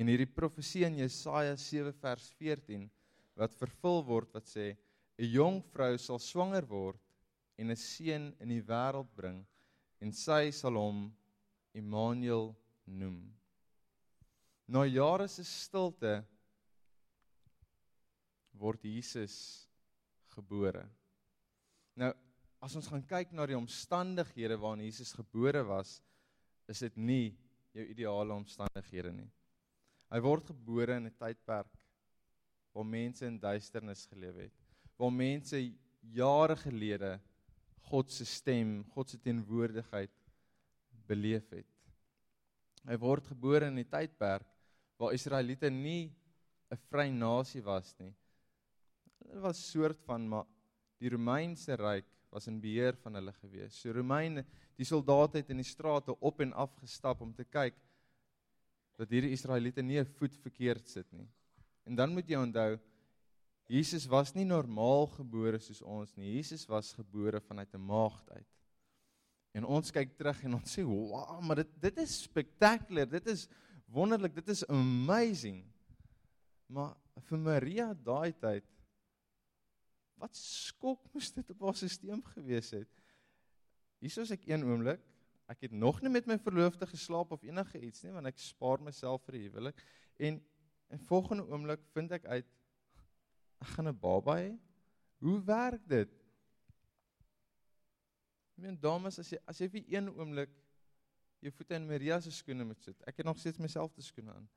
En 0.00 0.08
hierdie 0.08 0.28
profesie 0.28 0.86
in 0.86 1.00
Jesaja 1.00 1.56
7 1.60 1.92
vers 2.00 2.28
14 2.38 2.86
wat 3.40 3.56
vervul 3.56 4.02
word 4.04 4.32
wat 4.36 4.48
sê 4.48 4.76
'n 5.18 5.28
jong 5.32 5.58
vrou 5.72 5.96
sal 5.98 6.18
swanger 6.18 6.64
word 6.68 7.00
en 7.58 7.70
'n 7.70 7.76
seun 7.76 8.34
in 8.40 8.48
die 8.48 8.62
wêreld 8.62 9.08
bring 9.16 9.44
en 10.00 10.12
sy 10.16 10.50
sal 10.54 10.78
hom 10.80 11.08
Immanuel 11.76 12.50
noem. 12.90 13.20
Na 14.70 14.84
jare 14.86 15.28
se 15.28 15.44
stilte 15.46 16.20
word 18.60 18.84
Jesus 18.84 19.66
gebore. 20.34 20.84
Nou, 21.98 22.10
as 22.60 22.76
ons 22.76 22.88
gaan 22.90 23.04
kyk 23.08 23.32
na 23.34 23.46
die 23.48 23.58
omstandighede 23.58 24.58
waarin 24.60 24.84
Jesus 24.84 25.12
gebore 25.16 25.62
was, 25.66 25.98
is 26.70 26.82
dit 26.84 26.96
nie 26.96 27.30
jou 27.74 27.86
ideale 27.86 28.34
omstandighede 28.34 29.12
nie. 29.14 29.30
Hy 30.10 30.20
word 30.22 30.50
gebore 30.50 30.96
in 30.98 31.06
'n 31.06 31.18
tydperk 31.18 31.72
waar 32.74 32.86
mense 32.86 33.26
in 33.26 33.38
duisternis 33.38 34.06
geleef 34.06 34.36
het, 34.36 34.56
waar 34.98 35.12
mense 35.12 35.58
jare 36.14 36.56
gelede 36.56 37.18
God 37.88 38.10
se 38.10 38.24
stem, 38.24 38.84
God 38.94 39.08
se 39.10 39.18
teenwoordigheid 39.18 40.12
beleef 41.08 41.48
het. 41.50 41.66
Hy 42.86 42.96
word 42.96 43.26
gebore 43.32 43.66
in 43.66 43.78
'n 43.78 43.84
tydperk 43.84 44.46
waar 44.98 45.14
Israeliete 45.14 45.70
nie 45.70 46.12
'n 46.70 46.78
vrye 46.90 47.12
nasie 47.12 47.62
was 47.62 47.94
nie. 47.98 48.14
Hulle 49.24 49.40
was 49.40 49.70
soort 49.70 50.00
van 50.06 50.28
maar 50.28 50.46
die 51.00 51.10
Romeinse 51.10 51.76
ryk 51.76 52.06
was 52.30 52.46
in 52.46 52.60
beheer 52.60 52.96
van 53.02 53.14
hulle 53.14 53.32
gewees. 53.32 53.74
So 53.74 53.92
Romeine, 53.92 54.44
die 54.76 54.84
soldate 54.86 55.38
het 55.38 55.50
in 55.50 55.56
die 55.56 55.66
strate 55.66 56.14
op 56.20 56.40
en 56.40 56.52
af 56.52 56.74
gestap 56.76 57.20
om 57.20 57.32
te 57.34 57.44
kyk 57.44 57.74
dat 59.00 59.10
hierdie 59.10 59.32
Israeliete 59.32 59.82
nie 59.82 59.98
'n 59.98 60.06
voet 60.18 60.36
verkeerd 60.36 60.86
sit 60.88 61.12
nie. 61.12 61.28
En 61.86 61.94
dan 61.94 62.12
moet 62.12 62.28
jy 62.28 62.36
onthou 62.36 62.78
Jesus 63.70 64.08
was 64.10 64.32
nie 64.34 64.46
normaal 64.48 65.06
gebore 65.14 65.60
soos 65.62 65.78
ons 65.86 66.16
nie. 66.18 66.32
Jesus 66.40 66.64
was 66.66 66.90
gebore 66.98 67.38
vanuit 67.40 67.74
'n 67.74 67.86
maagd 67.86 68.30
uit. 68.30 68.48
En 69.54 69.64
ons 69.64 69.90
kyk 69.90 70.16
terug 70.16 70.42
en 70.44 70.54
ons 70.54 70.78
sê, 70.78 70.82
"Wow, 70.82 71.40
maar 71.40 71.56
dit 71.56 71.80
dit 71.80 71.98
is 71.98 72.22
spectacular. 72.22 73.06
Dit 73.06 73.26
is 73.26 73.48
wonderlik. 73.86 74.34
Dit 74.34 74.48
is 74.48 74.66
amazing." 74.66 75.64
Maar 76.66 76.96
vir 77.20 77.38
Maria 77.38 77.94
daai 77.94 78.32
tyd 78.32 78.64
wat 80.20 80.36
skok 80.36 81.00
moes 81.14 81.30
dit 81.32 81.50
op 81.50 81.60
haar 81.60 81.74
stelsel 81.74 82.22
gewees 82.34 82.70
het. 82.70 82.88
Hiersoos 84.00 84.30
ek 84.30 84.46
een 84.48 84.64
oomblik, 84.64 85.00
ek 85.48 85.60
het 85.60 85.72
nog 85.72 86.02
nie 86.02 86.10
met 86.10 86.26
my 86.26 86.38
verloofde 86.38 86.86
geslaap 86.86 87.32
of 87.32 87.42
enige 87.42 87.80
iets 87.80 88.02
nie, 88.02 88.12
want 88.12 88.26
ek 88.26 88.38
spaar 88.38 88.80
myself 88.80 89.24
vir 89.24 89.38
die 89.38 89.48
huwelik 89.48 89.84
en 90.18 90.40
en 90.90 90.98
volgende 90.98 91.44
oomblik 91.46 91.80
vind 91.94 92.10
ek 92.12 92.24
uit 92.24 92.46
ek 93.60 93.68
gaan 93.74 93.88
'n 93.88 94.00
baba 94.00 94.36
hê. 94.40 94.58
Hoe 95.20 95.38
werk 95.44 95.88
dit? 95.88 96.10
Ek 98.56 98.64
meen 98.64 98.80
dames 98.80 99.18
as 99.18 99.30
jy 99.32 99.38
as 99.46 99.60
jy 99.60 99.68
vir 99.68 99.84
een 99.88 100.08
oomblik 100.08 100.50
jou 101.40 101.52
voete 101.56 101.74
in 101.74 101.86
Maria 101.88 102.20
se 102.20 102.30
skoene 102.30 102.64
moet 102.64 102.82
sit. 102.82 103.02
Ek 103.08 103.16
het 103.20 103.26
nog 103.26 103.38
steeds 103.38 103.58
myself 103.58 103.92
te 103.92 104.02
skoene 104.02 104.34
aan. 104.34 104.48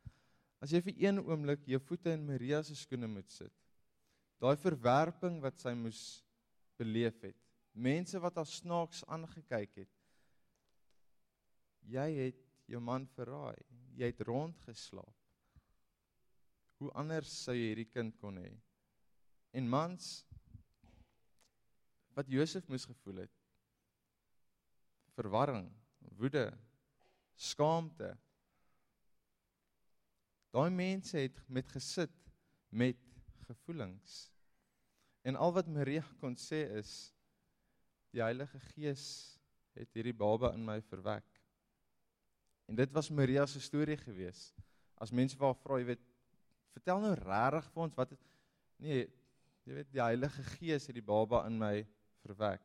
As 0.63 0.71
jy 0.71 0.81
vir 0.81 0.95
een 0.97 1.19
oomblik 1.19 1.65
jou 1.67 1.79
voete 1.79 2.13
in 2.15 2.25
Maria 2.25 2.61
se 2.63 2.75
skoene 2.75 3.07
moet 3.07 3.31
sit. 3.31 3.53
Daai 4.39 4.55
verwerping 4.59 5.41
wat 5.43 5.59
sy 5.59 5.73
moes 5.75 6.23
beleef 6.79 7.21
het. 7.23 7.37
Mense 7.73 8.19
wat 8.19 8.35
haar 8.35 8.47
snaaks 8.47 9.03
aangekyk 9.07 9.83
het. 9.83 9.91
Jy 11.83 12.07
het 12.19 12.43
jou 12.67 12.79
man 12.79 13.07
verraai. 13.15 13.59
Jy 13.95 14.11
het 14.11 14.21
rondgeslaap. 14.27 15.15
Hoe 16.79 16.91
anders 16.99 17.31
sou 17.45 17.55
jy 17.55 17.71
hierdie 17.71 17.89
kind 17.91 18.15
kon 18.19 18.39
hê? 18.39 18.51
En 19.53 19.69
mans 19.69 20.11
wat 22.17 22.29
Josef 22.29 22.67
moes 22.69 22.85
gevoel 22.85 23.23
het 23.25 23.39
verwarring, 25.13 25.67
woede, 26.17 26.47
skaamte. 27.37 28.13
Daai 30.53 30.69
mense 30.73 31.17
het 31.17 31.37
met 31.49 31.69
gesit 31.73 32.13
met 32.73 32.97
gevoelings. 33.47 34.31
En 35.21 35.37
al 35.37 35.53
wat 35.53 35.69
Maria 35.69 36.03
kon 36.21 36.35
sê 36.37 36.63
is 36.79 37.13
die 38.13 38.21
Heilige 38.21 38.59
Gees 38.73 39.05
het 39.77 39.93
hierdie 39.93 40.15
baba 40.17 40.51
in 40.53 40.65
my 40.65 40.79
verwek. 40.89 41.25
En 42.69 42.77
dit 42.77 42.91
was 42.93 43.09
Maria 43.09 43.45
se 43.49 43.61
storie 43.61 43.97
gewees. 43.97 44.51
As 45.01 45.11
mense 45.11 45.37
vir 45.37 45.49
haar 45.49 45.59
vra, 45.61 45.79
jy 45.81 45.87
weet, 45.93 46.03
vertel 46.73 47.01
nou 47.03 47.13
regtig 47.17 47.69
vir 47.73 47.85
ons 47.85 47.97
wat 47.97 48.13
het 48.13 48.29
nee, 48.83 49.05
jy 49.63 49.77
weet 49.77 49.91
die 49.93 50.03
Heilige 50.03 50.43
Gees 50.55 50.87
het 50.89 50.97
die 50.97 51.05
baba 51.05 51.45
in 51.47 51.57
my 51.59 51.85
verwek. 52.23 52.63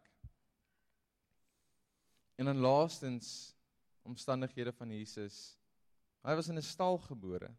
En 2.39 2.51
dan 2.51 2.63
laastens 2.63 3.55
omstandighede 4.07 4.73
van 4.73 4.91
Jesus. 4.95 5.59
Hy 6.23 6.35
was 6.39 6.49
in 6.49 6.59
'n 6.59 6.63
stal 6.63 6.99
gebore. 6.99 7.51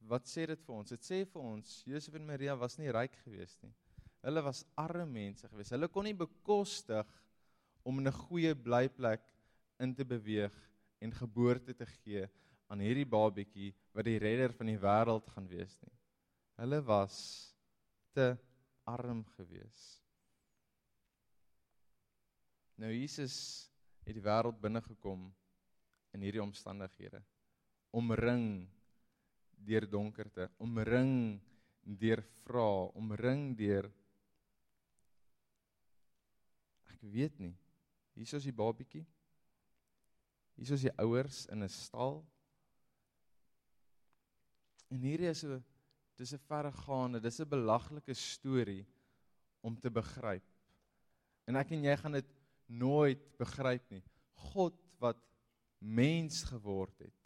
Wat 0.00 0.26
sê 0.26 0.46
dit 0.46 0.60
vir 0.64 0.74
ons? 0.74 0.90
Dit 0.90 1.04
sê 1.04 1.24
vir 1.26 1.42
ons 1.42 1.82
Josef 1.84 2.14
en 2.14 2.26
Maria 2.26 2.56
was 2.56 2.78
nie 2.78 2.90
ryk 2.90 3.16
geweest 3.24 3.62
nie. 3.62 3.74
Hulle 4.22 4.42
was 4.42 4.64
arme 4.76 5.06
mense 5.06 5.48
geweest. 5.48 5.70
Hulle 5.70 5.88
kon 5.88 6.04
nie 6.04 6.16
bekostig 6.16 7.06
om 7.82 7.98
in 7.98 8.08
'n 8.08 8.12
goeie 8.12 8.54
blyplek 8.54 9.22
in 9.78 9.94
te 9.94 10.04
beweeg 10.04 10.52
en 11.00 11.12
geboorte 11.12 11.74
te 11.74 11.86
gee 11.86 12.28
aan 12.68 12.80
hierdie 12.80 13.06
babietjie 13.06 13.74
wat 13.92 14.04
die 14.04 14.18
redder 14.18 14.52
van 14.52 14.66
die 14.66 14.78
wêreld 14.78 15.28
gaan 15.30 15.48
wees 15.48 15.76
nie. 15.82 15.96
Hulle 16.56 16.82
was 16.84 17.49
te 18.12 18.34
arm 18.88 19.24
geweest. 19.36 20.00
Nou 22.80 22.90
Jesus 22.92 23.36
het 24.06 24.16
die 24.16 24.24
wêreld 24.24 24.58
binne 24.60 24.80
gekom 24.82 25.28
in 26.16 26.24
hierdie 26.24 26.42
omstandighede. 26.42 27.20
Omring 27.92 28.68
deur 29.60 29.86
donkerte, 29.90 30.48
omring 30.58 31.40
deur 31.84 32.22
vrae, 32.44 32.88
omring 32.96 33.50
deur 33.58 33.90
ek 36.90 37.02
weet 37.12 37.38
nie. 37.40 37.54
Hier 38.16 38.36
is 38.36 38.44
die 38.44 38.56
babietjie. 38.56 39.04
Hier 40.60 40.74
is 40.76 40.84
die 40.84 40.92
ouers 41.00 41.46
in 41.48 41.62
'n 41.64 41.68
stal. 41.72 42.20
En 44.90 45.00
hierdie 45.00 45.30
is 45.30 45.40
so 45.40 45.62
dis 46.20 46.34
'n 46.36 46.44
verregaande, 46.48 47.20
dis 47.20 47.40
'n 47.40 47.48
belaglike 47.48 48.14
storie 48.14 48.84
om 49.60 49.78
te 49.78 49.90
begryp. 49.90 50.44
En 51.46 51.56
ek 51.56 51.72
en 51.72 51.84
jy 51.84 51.96
gaan 51.96 52.12
dit 52.12 52.30
nooit 52.66 53.22
begryp 53.38 53.90
nie. 53.90 54.02
God 54.52 54.76
wat 54.98 55.18
mens 55.78 56.42
geword 56.44 56.98
het. 56.98 57.16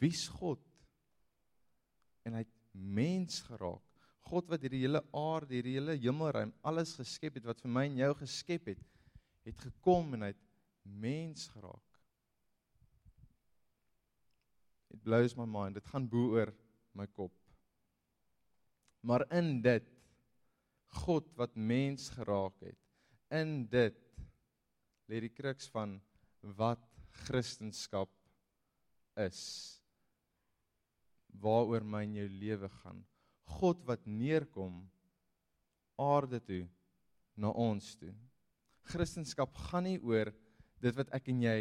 Wie's 0.00 0.28
God? 0.28 0.62
En 2.24 2.38
hy 2.38 2.44
het 2.46 2.54
mens 2.72 3.42
geraak. 3.42 3.82
God 4.24 4.48
wat 4.48 4.62
hierdie 4.64 4.86
hele 4.86 5.02
aarde, 5.12 5.54
hierdie 5.54 5.76
hele 5.76 5.98
hemelruim, 6.00 6.54
alles 6.62 6.94
geskep 6.96 7.34
het 7.34 7.44
wat 7.44 7.60
vir 7.60 7.70
my 7.70 7.84
en 7.90 7.98
jou 8.00 8.14
geskep 8.22 8.70
het, 8.72 8.84
het 9.44 9.58
gekom 9.60 10.14
en 10.14 10.22
hy 10.22 10.30
het 10.32 10.44
mens 10.82 11.48
geraak. 11.52 12.00
It 14.94 15.02
blows 15.02 15.36
my 15.36 15.44
mind. 15.44 15.74
Dit 15.74 15.90
gaan 15.90 16.08
bo 16.08 16.38
oor 16.38 16.54
my 16.94 17.06
kop. 17.06 17.43
Maar 19.04 19.26
in 19.36 19.58
dit 19.64 19.86
God 21.04 21.28
wat 21.36 21.56
mens 21.58 22.08
geraak 22.14 22.56
het, 22.64 22.78
in 23.34 23.64
dit 23.68 23.98
lê 25.10 25.20
die 25.26 25.32
kruks 25.32 25.68
van 25.72 25.98
wat 26.56 26.80
Christendom 27.24 28.08
is. 29.20 29.42
Waaroor 31.40 31.84
my 31.84 32.04
en 32.06 32.16
jou 32.22 32.28
lewe 32.30 32.70
gaan. 32.80 33.02
God 33.58 33.82
wat 33.88 34.06
neerkom 34.08 34.84
aarde 36.00 36.40
toe 36.40 36.64
na 37.36 37.50
ons 37.50 37.94
toe. 38.00 38.14
Christendom 38.88 39.52
gaan 39.68 39.88
nie 39.88 39.98
oor 40.00 40.32
dit 40.82 40.96
wat 40.96 41.12
ek 41.16 41.28
en 41.32 41.42
jy 41.44 41.58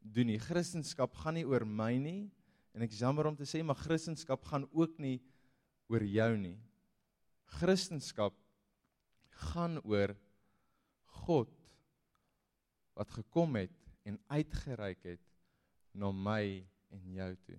doen 0.00 0.30
nie. 0.30 0.40
Christendom 0.42 1.12
gaan 1.22 1.36
nie 1.38 1.46
oor 1.48 1.66
my 1.66 1.92
nie 2.00 2.22
en 2.76 2.84
ek 2.84 2.96
jammer 2.96 3.28
om 3.28 3.36
te 3.36 3.48
sê 3.48 3.62
maar 3.64 3.78
Christendom 3.80 4.40
gaan 4.48 4.66
ook 4.72 4.98
nie 5.02 5.18
oor 5.92 6.04
jou 6.04 6.32
nie. 6.40 6.56
Christendom 7.46 8.34
gaan 9.46 9.78
oor 9.84 10.14
God 11.26 11.52
wat 12.96 13.10
gekom 13.10 13.56
het 13.60 13.72
en 14.08 14.18
uitgereik 14.32 15.02
het 15.04 15.22
na 15.96 16.12
my 16.12 16.64
en 16.92 17.12
jou 17.16 17.32
toe. 17.44 17.58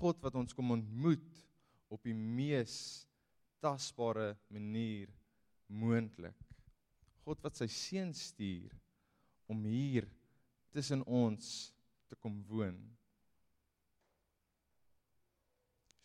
God 0.00 0.20
wat 0.22 0.36
ons 0.38 0.54
kom 0.54 0.70
ontmoet 0.74 1.40
op 1.90 2.02
die 2.06 2.14
mees 2.14 3.06
tasbare 3.62 4.36
manier 4.48 5.10
moontlik. 5.66 6.36
God 7.24 7.42
wat 7.44 7.58
sy 7.58 7.68
seun 7.70 8.14
stuur 8.16 8.72
om 9.50 9.64
hier 9.66 10.06
tussen 10.74 11.02
ons 11.06 11.70
te 12.10 12.16
kom 12.18 12.40
woon. 12.48 12.78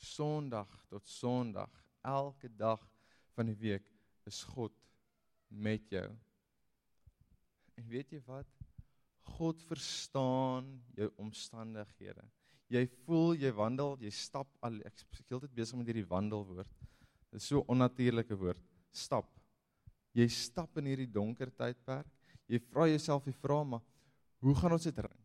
Sondag 0.06 0.70
tot 0.90 1.08
Sondag, 1.10 1.72
elke 2.06 2.50
dag 2.50 2.82
van 3.36 3.52
die 3.52 3.60
week 3.60 3.86
is 4.30 4.42
God 4.56 4.74
met 5.50 5.86
jou. 5.92 6.08
En 7.76 7.88
weet 7.92 8.16
jy 8.16 8.22
wat? 8.28 8.48
God 9.36 9.62
verstaan 9.68 10.68
jou 10.96 11.10
omstandighede. 11.22 12.24
Jy 12.72 12.86
voel 13.06 13.36
jy 13.38 13.52
wandel, 13.54 13.96
jy 14.02 14.12
stap 14.14 14.50
al 14.66 14.80
ek 14.88 14.96
is 14.98 15.22
heeltyd 15.30 15.54
besig 15.54 15.78
met 15.78 15.90
hierdie 15.92 16.08
wandelwoord. 16.10 16.72
Dit 17.30 17.42
is 17.42 17.50
so 17.52 17.66
onnatuurlike 17.70 18.38
woord. 18.40 18.62
Stap. 18.96 19.28
Jy 20.16 20.28
stap 20.32 20.80
in 20.80 20.90
hierdie 20.90 21.12
donker 21.12 21.52
tydperk. 21.52 22.10
Jy 22.50 22.62
vra 22.70 22.88
jouself 22.90 23.26
die 23.28 23.36
vraag 23.36 23.68
maar 23.68 23.86
hoe 24.46 24.54
gaan 24.58 24.76
ons 24.78 24.86
dit 24.86 25.00
ring? 25.02 25.22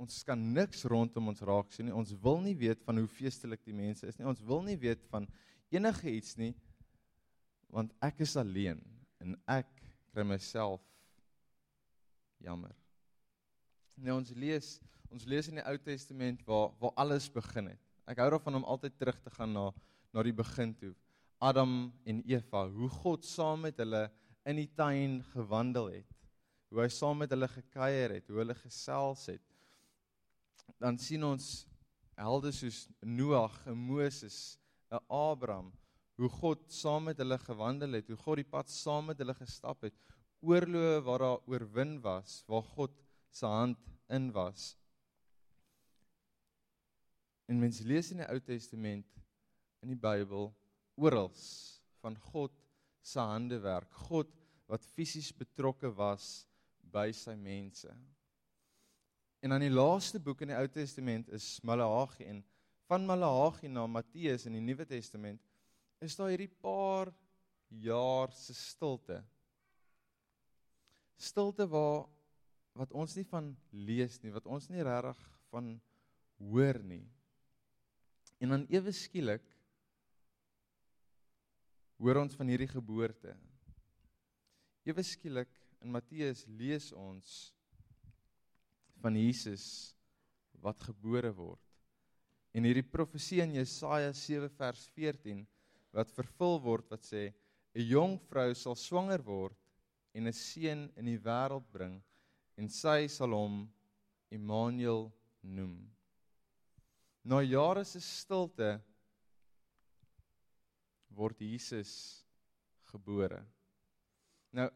Ons 0.00 0.22
kan 0.26 0.40
niks 0.54 0.82
rondom 0.88 1.30
ons 1.30 1.42
raak 1.46 1.72
sien 1.74 1.86
nie. 1.88 1.94
Ons 1.94 2.12
wil 2.22 2.40
nie 2.44 2.56
weet 2.58 2.82
van 2.86 2.98
hoe 2.98 3.10
feestelik 3.10 3.62
die 3.66 3.76
mense 3.76 4.06
is 4.08 4.18
nie. 4.18 4.26
Ons 4.28 4.42
wil 4.44 4.62
nie 4.66 4.78
weet 4.80 5.02
van 5.12 5.28
enige 5.70 6.10
iets 6.10 6.36
nie 6.40 6.54
want 7.70 7.92
ek 8.02 8.22
is 8.26 8.36
alleen 8.36 8.80
en 9.22 9.36
ek 9.50 9.68
kry 10.10 10.24
myself 10.26 10.82
jammer. 12.42 12.74
Nou 14.00 14.16
ons 14.18 14.32
lees, 14.34 14.78
ons 15.12 15.26
lees 15.28 15.50
in 15.50 15.60
die 15.60 15.66
Ou 15.68 15.76
Testament 15.84 16.42
waar 16.48 16.72
waar 16.80 16.96
alles 17.04 17.28
begin 17.32 17.70
het. 17.74 17.82
Ek 18.10 18.18
hou 18.22 18.30
daarvan 18.32 18.58
om 18.60 18.66
altyd 18.66 18.96
terug 18.98 19.20
te 19.22 19.32
gaan 19.34 19.54
na 19.54 19.70
na 20.10 20.24
die 20.26 20.34
begin 20.34 20.72
toe. 20.74 20.94
Adam 21.40 21.92
en 22.04 22.22
Eva, 22.28 22.66
hoe 22.68 22.88
God 23.00 23.24
saam 23.24 23.62
met 23.68 23.78
hulle 23.78 24.08
in 24.48 24.58
die 24.58 24.68
tuin 24.76 25.20
gewandel 25.30 25.92
het. 25.94 26.16
Hoe 26.70 26.82
hy 26.82 26.88
saam 26.92 27.22
met 27.22 27.30
hulle 27.30 27.48
gekuier 27.50 28.16
het, 28.18 28.26
hoe 28.28 28.42
hulle 28.42 28.56
gesels 28.58 29.24
het. 29.30 29.44
Dan 30.82 30.98
sien 30.98 31.22
ons 31.26 31.46
helde 32.18 32.52
soos 32.54 32.84
Noag, 33.00 33.56
Moses, 33.74 34.58
Abraham, 35.06 35.70
hoe 36.20 36.28
God 36.28 36.66
saam 36.72 37.08
met 37.08 37.20
hulle 37.22 37.38
gewandel 37.40 37.96
het, 37.96 38.08
hoe 38.12 38.18
God 38.20 38.42
die 38.42 38.48
pad 38.48 38.68
saam 38.72 39.08
met 39.08 39.20
hulle 39.22 39.34
gestap 39.38 39.86
het, 39.86 39.96
oorloë 40.44 41.00
waar 41.06 41.24
daar 41.24 41.48
oorwin 41.48 41.96
was, 42.04 42.40
waar 42.48 42.64
God 42.76 42.92
se 43.32 43.48
hand 43.48 43.80
in 44.12 44.28
was. 44.36 44.74
En 47.48 47.58
mens 47.60 47.80
lees 47.82 48.12
in 48.12 48.20
die 48.22 48.28
Ou 48.28 48.38
Testament 48.44 49.08
in 49.80 49.94
die 49.94 49.98
Bybel 49.98 50.50
oral 51.00 51.32
van 52.04 52.16
God 52.30 52.52
se 53.02 53.20
handewerk, 53.20 53.90
God 54.10 54.30
wat 54.70 54.84
fisies 54.94 55.32
betrokke 55.34 55.88
was 55.96 56.44
by 56.92 57.08
sy 57.16 57.34
mense. 57.34 57.90
En 59.40 59.54
dan 59.54 59.64
die 59.64 59.72
laaste 59.72 60.20
boek 60.20 60.44
in 60.44 60.52
die 60.52 60.58
Ou 60.58 60.68
Testament 60.68 61.32
is 61.32 61.56
Maleagi 61.64 62.28
en 62.28 62.42
van 62.90 63.06
Maleagi 63.08 63.70
na 63.72 63.86
Matteus 63.88 64.44
in 64.46 64.58
die 64.58 64.64
Nuwe 64.64 64.84
Testament 64.86 65.40
is 66.00 66.16
daar 66.16 66.32
hierdie 66.32 66.50
paar 66.62 67.10
jaar 67.68 68.32
se 68.32 68.54
stilte. 68.56 69.20
Stilte 71.20 71.66
waar 71.68 72.08
wat 72.78 72.92
ons 72.96 73.14
nie 73.18 73.26
van 73.28 73.52
lees 73.70 74.16
nie, 74.22 74.32
wat 74.32 74.46
ons 74.48 74.70
nie 74.72 74.84
regtig 74.86 75.20
van 75.50 75.74
hoor 76.40 76.78
nie. 76.86 77.04
En 78.40 78.54
dan 78.54 78.66
ewe 78.72 78.92
skielik 78.96 79.44
hoor 82.00 82.22
ons 82.22 82.36
van 82.38 82.48
hierdie 82.48 82.70
geboorte. 82.70 83.34
Ewe 84.88 85.04
skielik 85.04 85.52
in 85.84 85.92
Matteus 85.92 86.46
lees 86.48 86.88
ons 86.96 87.50
van 89.00 89.16
Jesus 89.16 89.92
wat 90.64 90.80
gebore 90.88 91.32
word. 91.36 91.60
En 92.56 92.64
hierdie 92.64 92.86
profesie 92.86 93.42
in 93.44 93.58
Jesaja 93.60 94.14
7 94.16 94.48
vers 94.56 94.86
14 94.96 95.44
wat 95.92 96.12
vervul 96.14 96.58
word 96.62 96.90
wat 96.90 97.04
sê 97.06 97.32
'n 97.74 97.86
jong 97.86 98.18
vrou 98.30 98.54
sal 98.54 98.76
swanger 98.76 99.22
word 99.22 99.56
en 100.14 100.26
'n 100.26 100.32
seun 100.32 100.90
in 100.96 101.06
die 101.06 101.18
wêreld 101.18 101.66
bring 101.72 102.02
en 102.56 102.68
sy 102.68 103.08
sal 103.08 103.32
hom 103.34 103.68
Immanuel 104.30 105.10
noem. 105.42 105.90
Na 107.24 107.40
jare 107.42 107.84
se 107.84 108.00
stilte 108.00 108.80
word 111.10 111.40
Jesus 111.40 112.24
gebore. 112.92 113.42
Nou 114.52 114.68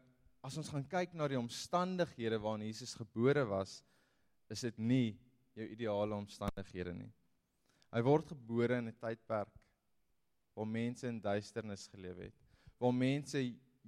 as 0.45 0.57
ons 0.57 0.69
gaan 0.69 0.85
kyk 0.85 1.15
na 1.17 1.27
die 1.27 1.39
omstandighede 1.39 2.37
waarin 2.37 2.67
Jesus 2.67 2.93
gebore 2.93 3.45
was, 3.49 3.79
is 4.49 4.61
dit 4.61 4.77
nie 4.77 5.15
jou 5.55 5.65
ideale 5.65 6.13
omstandighede 6.13 6.93
nie. 6.93 7.11
Hy 7.95 8.01
word 8.05 8.27
gebore 8.27 8.77
in 8.77 8.87
'n 8.87 8.99
tydperk 8.99 9.55
waar 10.55 10.67
mense 10.67 11.07
in 11.07 11.19
duisternis 11.21 11.87
geleef 11.91 12.17
het, 12.17 12.35
waar 12.79 12.95
mense 12.95 13.41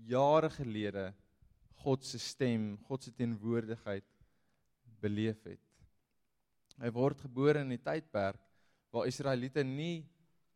jare 0.08 0.50
gelede 0.50 1.14
God 1.84 2.06
se 2.06 2.20
stem, 2.20 2.76
God 2.88 3.04
se 3.04 3.14
teenwoordigheid 3.16 4.06
beleef 5.02 5.44
het. 5.46 5.62
Hy 6.78 6.90
word 6.94 7.22
gebore 7.26 7.62
in 7.62 7.72
'n 7.72 7.82
tydperk 7.82 8.42
waar 8.92 9.08
Israeliete 9.08 9.64
nie 9.64 10.06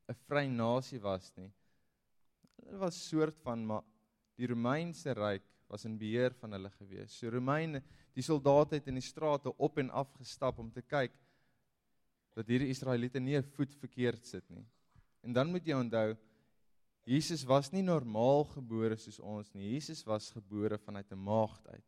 'n 0.09 0.17
vry 0.27 0.45
nasie 0.47 0.99
was 0.99 1.31
nie. 1.37 1.51
Hulle 2.61 2.77
was 2.77 3.07
soort 3.09 3.37
van 3.43 3.65
maar 3.65 3.83
die 4.37 4.47
Romeinse 4.47 5.13
ryk 5.13 5.43
was 5.67 5.85
in 5.85 5.97
beheer 5.97 6.33
van 6.33 6.51
hulle 6.51 6.69
gewees. 6.69 7.13
So 7.13 7.29
Romeine, 7.29 7.81
die 8.13 8.23
soldate 8.23 8.75
het 8.75 8.87
in 8.87 8.99
die 8.99 9.05
strate 9.05 9.53
op 9.57 9.77
en 9.77 9.89
af 9.89 10.11
gestap 10.19 10.59
om 10.59 10.71
te 10.71 10.81
kyk 10.81 11.13
dat 12.35 12.47
hierdie 12.47 12.69
Israeliete 12.69 13.19
nie 13.19 13.37
'n 13.37 13.43
voet 13.55 13.73
verkeerd 13.75 14.25
sit 14.25 14.49
nie. 14.49 14.65
En 15.21 15.33
dan 15.33 15.51
moet 15.51 15.65
jy 15.65 15.77
onthou 15.77 16.15
Jesus 17.09 17.41
was 17.49 17.71
nie 17.73 17.81
normaal 17.81 18.43
gebore 18.51 18.97
soos 19.01 19.17
ons 19.19 19.49
nie. 19.57 19.71
Jesus 19.73 20.03
was 20.05 20.29
gebore 20.35 20.77
vanuit 20.77 21.11
'n 21.11 21.17
maagd 21.17 21.67
uit. 21.67 21.87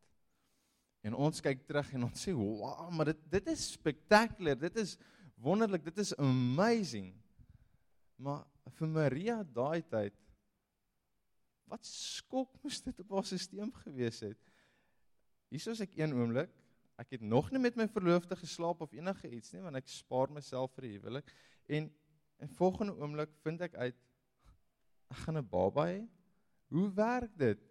En 1.04 1.14
ons 1.14 1.42
kyk 1.42 1.68
terug 1.68 1.94
en 1.94 2.04
ons 2.04 2.28
sê, 2.28 2.34
"Wow, 2.34 2.90
maar 2.90 3.06
dit 3.06 3.20
dit 3.30 3.48
is 3.48 3.72
spectacular. 3.72 4.56
Dit 4.56 4.76
is 4.76 4.98
wonderlik. 5.36 5.84
Dit 5.84 5.98
is 5.98 6.16
amazing." 6.18 7.14
Maar 8.16 8.46
vir 8.78 8.88
Maria 8.88 9.44
daai 9.44 9.82
tyd 9.82 10.14
wat 11.70 11.86
skok 11.86 12.52
moes 12.62 12.82
dit 12.82 13.00
op 13.00 13.10
haar 13.10 13.26
stelsel 13.26 13.72
gewees 13.72 14.20
het. 14.20 14.38
Hiersoos 15.50 15.82
ek 15.82 15.98
een 15.98 16.14
oomblik, 16.14 16.52
ek 17.02 17.16
het 17.18 17.22
nog 17.22 17.52
nie 17.52 17.60
met 17.60 17.76
my 17.76 17.88
verloofde 17.88 18.36
geslaap 18.36 18.82
of 18.82 18.94
enige 18.94 19.30
iets 19.30 19.54
nie, 19.54 19.62
want 19.62 19.76
ek 19.76 19.90
spaar 19.90 20.30
myself 20.30 20.74
vir 20.76 20.88
die 20.88 20.94
huwelik 20.98 21.34
en 21.68 21.90
En 22.44 22.52
volgende 22.52 22.96
oomblik 23.00 23.32
vind 23.46 23.64
ek 23.64 23.78
uit 23.80 24.00
ek 25.14 25.22
gaan 25.24 25.38
'n 25.40 25.50
baba 25.50 25.86
hê. 25.88 26.02
Hoe 26.74 26.90
werk 26.94 27.38
dit? 27.38 27.62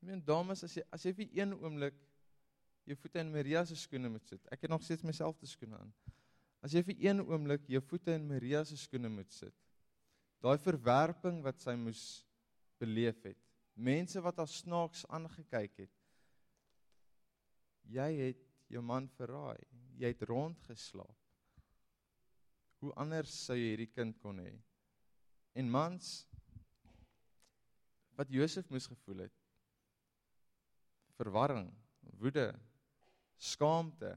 meen 0.00 0.22
dames 0.24 0.62
as 0.64 0.76
jy 0.76 0.84
as 0.94 1.04
jy 1.06 1.12
vir 1.20 1.32
een 1.40 1.54
oomblik 1.58 1.96
jou 2.88 2.96
voete 2.96 3.20
in 3.20 3.32
Maria 3.32 3.64
se 3.66 3.76
skoene 3.76 4.10
moet 4.12 4.24
sit. 4.30 4.44
Ek 4.52 4.62
het 4.64 4.72
nog 4.72 4.84
steeds 4.84 5.04
myself 5.04 5.36
te 5.36 5.48
skoene 5.50 5.76
aan. 5.76 5.90
As 6.64 6.74
jy 6.74 6.82
vir 6.86 7.02
een 7.02 7.22
oomblik 7.22 7.66
jou 7.70 7.82
voete 7.84 8.14
in 8.16 8.26
Maria 8.26 8.62
se 8.64 8.78
skoene 8.80 9.10
moet 9.12 9.30
sit. 9.34 9.54
Daai 10.42 10.56
verwerping 10.62 11.42
wat 11.44 11.60
sy 11.60 11.74
moes 11.78 12.02
beleef 12.80 13.20
het. 13.26 13.38
Mense 13.74 14.22
wat 14.22 14.40
haar 14.40 14.50
snaaks 14.50 15.04
aangekyk 15.12 15.84
het. 15.84 15.94
Jy 17.88 18.08
het 18.22 18.42
jou 18.72 18.82
man 18.82 19.08
verraai. 19.18 19.58
Jy 19.98 20.14
het 20.14 20.24
rondgeslaap. 20.30 21.27
Hoe 22.78 22.94
anders 22.94 23.32
sou 23.46 23.56
jy 23.58 23.72
hierdie 23.72 23.90
kind 23.90 24.16
kon 24.22 24.38
hê? 24.42 24.52
En 25.58 25.70
mans 25.70 26.12
wat 28.18 28.30
Josef 28.34 28.70
moes 28.70 28.86
gevoel 28.90 29.26
het. 29.26 29.34
Verwarring, 31.18 31.68
woede, 32.18 32.52
skaamte. 33.38 34.14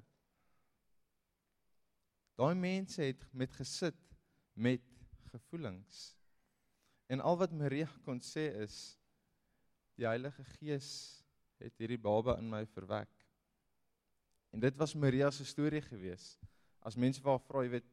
Daai 2.37 2.55
mense 2.57 3.01
het 3.05 3.25
met 3.37 3.53
gesit 3.57 3.97
met 4.53 4.85
gevoelings. 5.31 6.11
En 7.11 7.21
al 7.21 7.37
wat 7.37 7.53
Maria 7.53 7.89
kon 8.05 8.21
sê 8.23 8.47
is 8.63 8.77
die 9.99 10.07
Heilige 10.07 10.45
Gees 10.57 10.89
het 11.61 11.77
hierdie 11.77 11.99
baba 12.01 12.37
in 12.41 12.49
my 12.49 12.63
verwek. 12.73 13.11
En 14.51 14.59
dit 14.59 14.77
was 14.77 14.95
Maria 14.97 15.29
se 15.31 15.45
storie 15.45 15.83
gewees. 15.85 16.35
As 16.81 16.97
mense 16.97 17.21
vir 17.21 17.35
haar 17.35 17.43
vra, 17.45 17.63
jy 17.65 17.73
weet, 17.75 17.90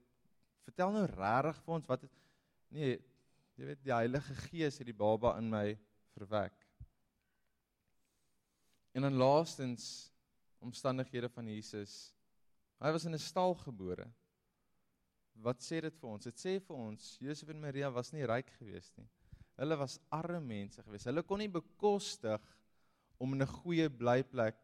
vertel 0.69 0.93
nou 0.93 1.07
regtig 1.09 1.61
vir 1.65 1.75
ons 1.79 1.89
wat 1.89 2.05
het, 2.05 2.15
nee, 2.77 2.97
jy 3.57 3.69
weet 3.71 3.85
die 3.87 3.95
Heilige 3.95 4.37
Gees 4.49 4.79
het 4.81 4.89
die 4.89 4.97
baba 4.97 5.35
in 5.41 5.49
my 5.51 5.67
verwek. 6.13 6.55
En 8.93 9.07
dan 9.07 9.19
laastens 9.21 10.11
omstandighede 10.65 11.31
van 11.33 11.49
Jesus. 11.49 12.13
Hy 12.83 12.93
was 12.95 13.07
in 13.07 13.15
'n 13.15 13.23
stal 13.23 13.55
gebore. 13.55 14.09
Wat 15.39 15.63
sê 15.63 15.81
dit 15.81 15.95
vir 15.95 16.11
ons? 16.11 16.25
Dit 16.25 16.39
sê 16.39 16.59
vir 16.61 16.77
ons 16.77 17.19
Josef 17.21 17.49
en 17.49 17.61
Maria 17.61 17.91
was 17.91 18.13
nie 18.13 18.27
ryk 18.27 18.51
gewees 18.59 18.93
nie. 18.97 19.09
Hulle 19.57 19.77
was 19.77 20.01
arme 20.11 20.41
mense 20.41 20.83
gewees. 20.83 21.05
Hulle 21.05 21.23
kon 21.23 21.39
nie 21.39 21.49
bekostig 21.49 22.43
om 23.19 23.33
in 23.33 23.43
'n 23.43 23.47
goeie 23.47 23.89
blyplek 23.89 24.57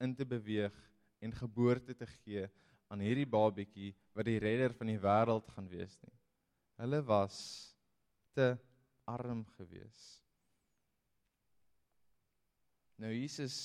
in 0.00 0.14
te 0.14 0.24
beweeg 0.24 0.74
en 1.20 1.32
geboorte 1.32 1.94
te 1.94 2.06
gee 2.06 2.50
aan 2.92 3.02
hierdie 3.04 3.28
babietjie 3.28 3.92
wat 4.14 4.28
die 4.28 4.40
redder 4.42 4.74
van 4.76 4.90
die 4.92 5.00
wêreld 5.00 5.48
gaan 5.54 5.68
wees 5.70 5.96
nie. 6.02 6.14
Hulle 6.82 7.00
was 7.06 7.38
te 8.34 8.54
arm 9.10 9.44
gewees. 9.56 10.02
Nou 13.00 13.10
Jesus 13.12 13.56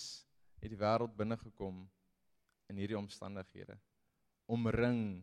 het 0.60 0.72
die 0.72 0.80
wêreld 0.80 1.16
binne 1.18 1.38
gekom 1.40 1.84
in 2.70 2.80
hierdie 2.82 2.98
omstandighede. 2.98 3.78
Omring 4.50 5.22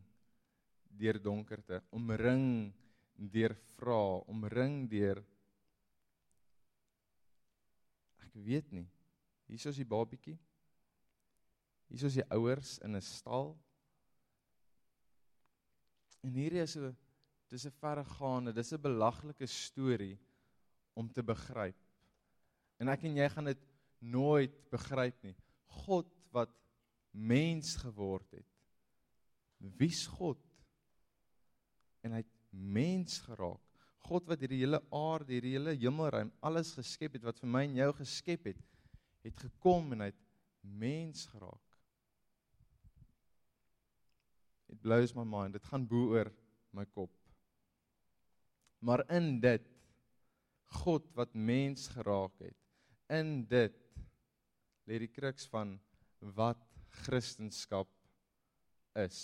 deur 0.97 1.19
donkerte, 1.21 1.83
omring 1.91 2.73
deur 3.17 3.55
vrae, 3.77 4.23
omring 4.31 4.85
deur 4.91 5.23
ek 8.23 8.35
weet 8.47 8.73
nie. 8.73 8.87
Hier 9.47 9.71
is 9.71 9.79
die 9.79 9.87
babietjie. 9.89 10.37
Hier 11.87 12.09
is 12.09 12.19
die 12.19 12.27
ouers 12.35 12.79
in 12.83 12.97
'n 12.97 13.03
stal. 13.03 13.55
En 16.27 16.35
hierdie 16.35 16.63
is 16.65 16.77
'n 16.77 16.95
dis 17.49 17.67
'n 17.67 17.79
verregaande, 17.79 18.53
dis 18.53 18.73
'n 18.73 18.83
belaglike 18.83 19.47
storie 19.47 20.19
om 20.95 21.13
te 21.13 21.23
begryp. 21.23 21.77
En 22.81 22.89
ek 22.89 23.05
en 23.05 23.17
jy 23.17 23.29
gaan 23.29 23.45
dit 23.45 23.63
nooit 24.01 24.55
begryp 24.71 25.23
nie. 25.23 25.37
God 25.85 26.11
wat 26.33 26.51
mens 27.13 27.77
geword 27.77 28.31
het. 28.31 28.47
Wie's 29.79 30.07
God? 30.07 30.41
En 32.03 32.13
hy 32.13 32.23
het 32.23 32.35
mens 32.51 33.19
geraak. 33.25 33.63
God 34.07 34.27
wat 34.27 34.41
hierdie 34.41 34.63
hele 34.63 34.83
aarde, 34.95 35.33
hierdie 35.33 35.57
hele 35.57 35.75
hemelruim, 35.75 36.31
alles 36.41 36.75
geskep 36.77 37.17
het 37.19 37.25
wat 37.27 37.41
vir 37.43 37.51
my 37.51 37.65
en 37.67 37.79
jou 37.81 37.93
geskep 37.99 38.45
het, 38.53 38.61
het 39.27 39.41
gekom 39.49 39.93
en 39.97 40.05
hy 40.05 40.11
het 40.13 40.23
mens 40.63 41.27
geraak. 41.33 41.66
It 44.77 44.83
blows 44.85 45.15
my 45.17 45.25
mind. 45.25 45.57
Dit 45.57 45.65
gaan 45.65 45.87
bo 45.89 46.13
oor 46.13 46.29
my 46.77 46.85
kop. 46.93 47.09
Maar 48.85 49.07
in 49.17 49.39
dit 49.41 49.65
God 50.83 51.07
wat 51.17 51.33
mens 51.33 51.87
geraak 51.95 52.35
het, 52.43 52.57
in 53.09 53.47
dit 53.49 53.77
lê 54.87 54.99
die 55.01 55.09
kruks 55.09 55.47
van 55.49 55.79
wat 56.37 56.61
Christendom 57.07 57.89
is. 59.01 59.21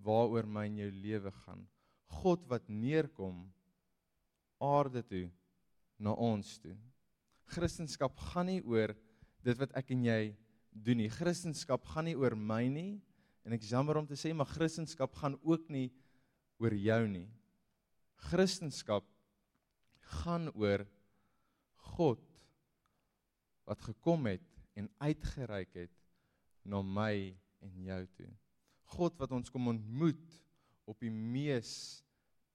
Waaroor 0.00 0.48
my 0.48 0.64
en 0.70 0.80
jou 0.80 0.90
lewe 0.94 1.34
gaan. 1.42 1.66
God 2.22 2.48
wat 2.48 2.64
neerkom 2.72 3.44
aarde 4.60 5.04
toe 5.04 5.26
na 6.00 6.16
ons 6.16 6.56
toe. 6.64 6.78
Christendom 7.52 8.16
gaan 8.32 8.48
nie 8.48 8.62
oor 8.64 8.96
dit 9.44 9.60
wat 9.60 9.76
ek 9.76 9.92
en 9.92 10.08
jy 10.08 10.20
doen 10.72 11.02
nie. 11.02 11.12
Christendom 11.12 11.84
gaan 11.92 12.08
nie 12.08 12.16
oor 12.16 12.38
my 12.38 12.64
nie 12.72 12.92
en 13.44 13.56
ek 13.56 13.64
jammer 13.66 14.00
om 14.00 14.06
te 14.08 14.18
sê 14.18 14.32
maar 14.36 14.50
Christendom 14.50 15.14
gaan 15.20 15.38
ook 15.42 15.68
nie 15.72 15.88
oor 16.60 16.74
jou 16.76 17.00
nie. 17.08 17.28
Christendom 18.30 19.06
gaan 20.20 20.50
oor 20.58 20.84
God 21.94 22.24
wat 23.68 23.82
gekom 23.86 24.26
het 24.26 24.46
en 24.78 24.90
uitgereik 24.98 25.74
het 25.78 25.96
na 26.66 26.82
my 26.82 27.32
en 27.62 27.82
jou 27.86 28.00
toe. 28.16 28.30
God 28.96 29.18
wat 29.20 29.32
ons 29.36 29.52
kom 29.52 29.70
ontmoet 29.70 30.38
op 30.90 30.98
die 31.00 31.12
mees 31.12 32.02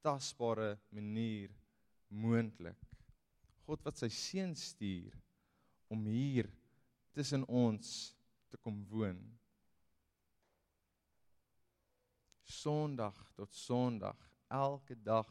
tasbare 0.03 0.75
manier 0.93 1.53
moontlik. 2.11 2.79
God 3.65 3.81
wat 3.87 3.97
sy 3.97 4.11
seun 4.13 4.53
stuur 4.59 5.15
om 5.89 6.03
hier 6.09 6.49
tussen 7.15 7.45
ons 7.47 8.11
te 8.51 8.59
kom 8.61 8.83
woon. 8.91 9.17
Sondag 12.65 13.17
tot 13.37 13.53
Sondag, 13.53 14.17
elke 14.49 14.95
dag 14.97 15.27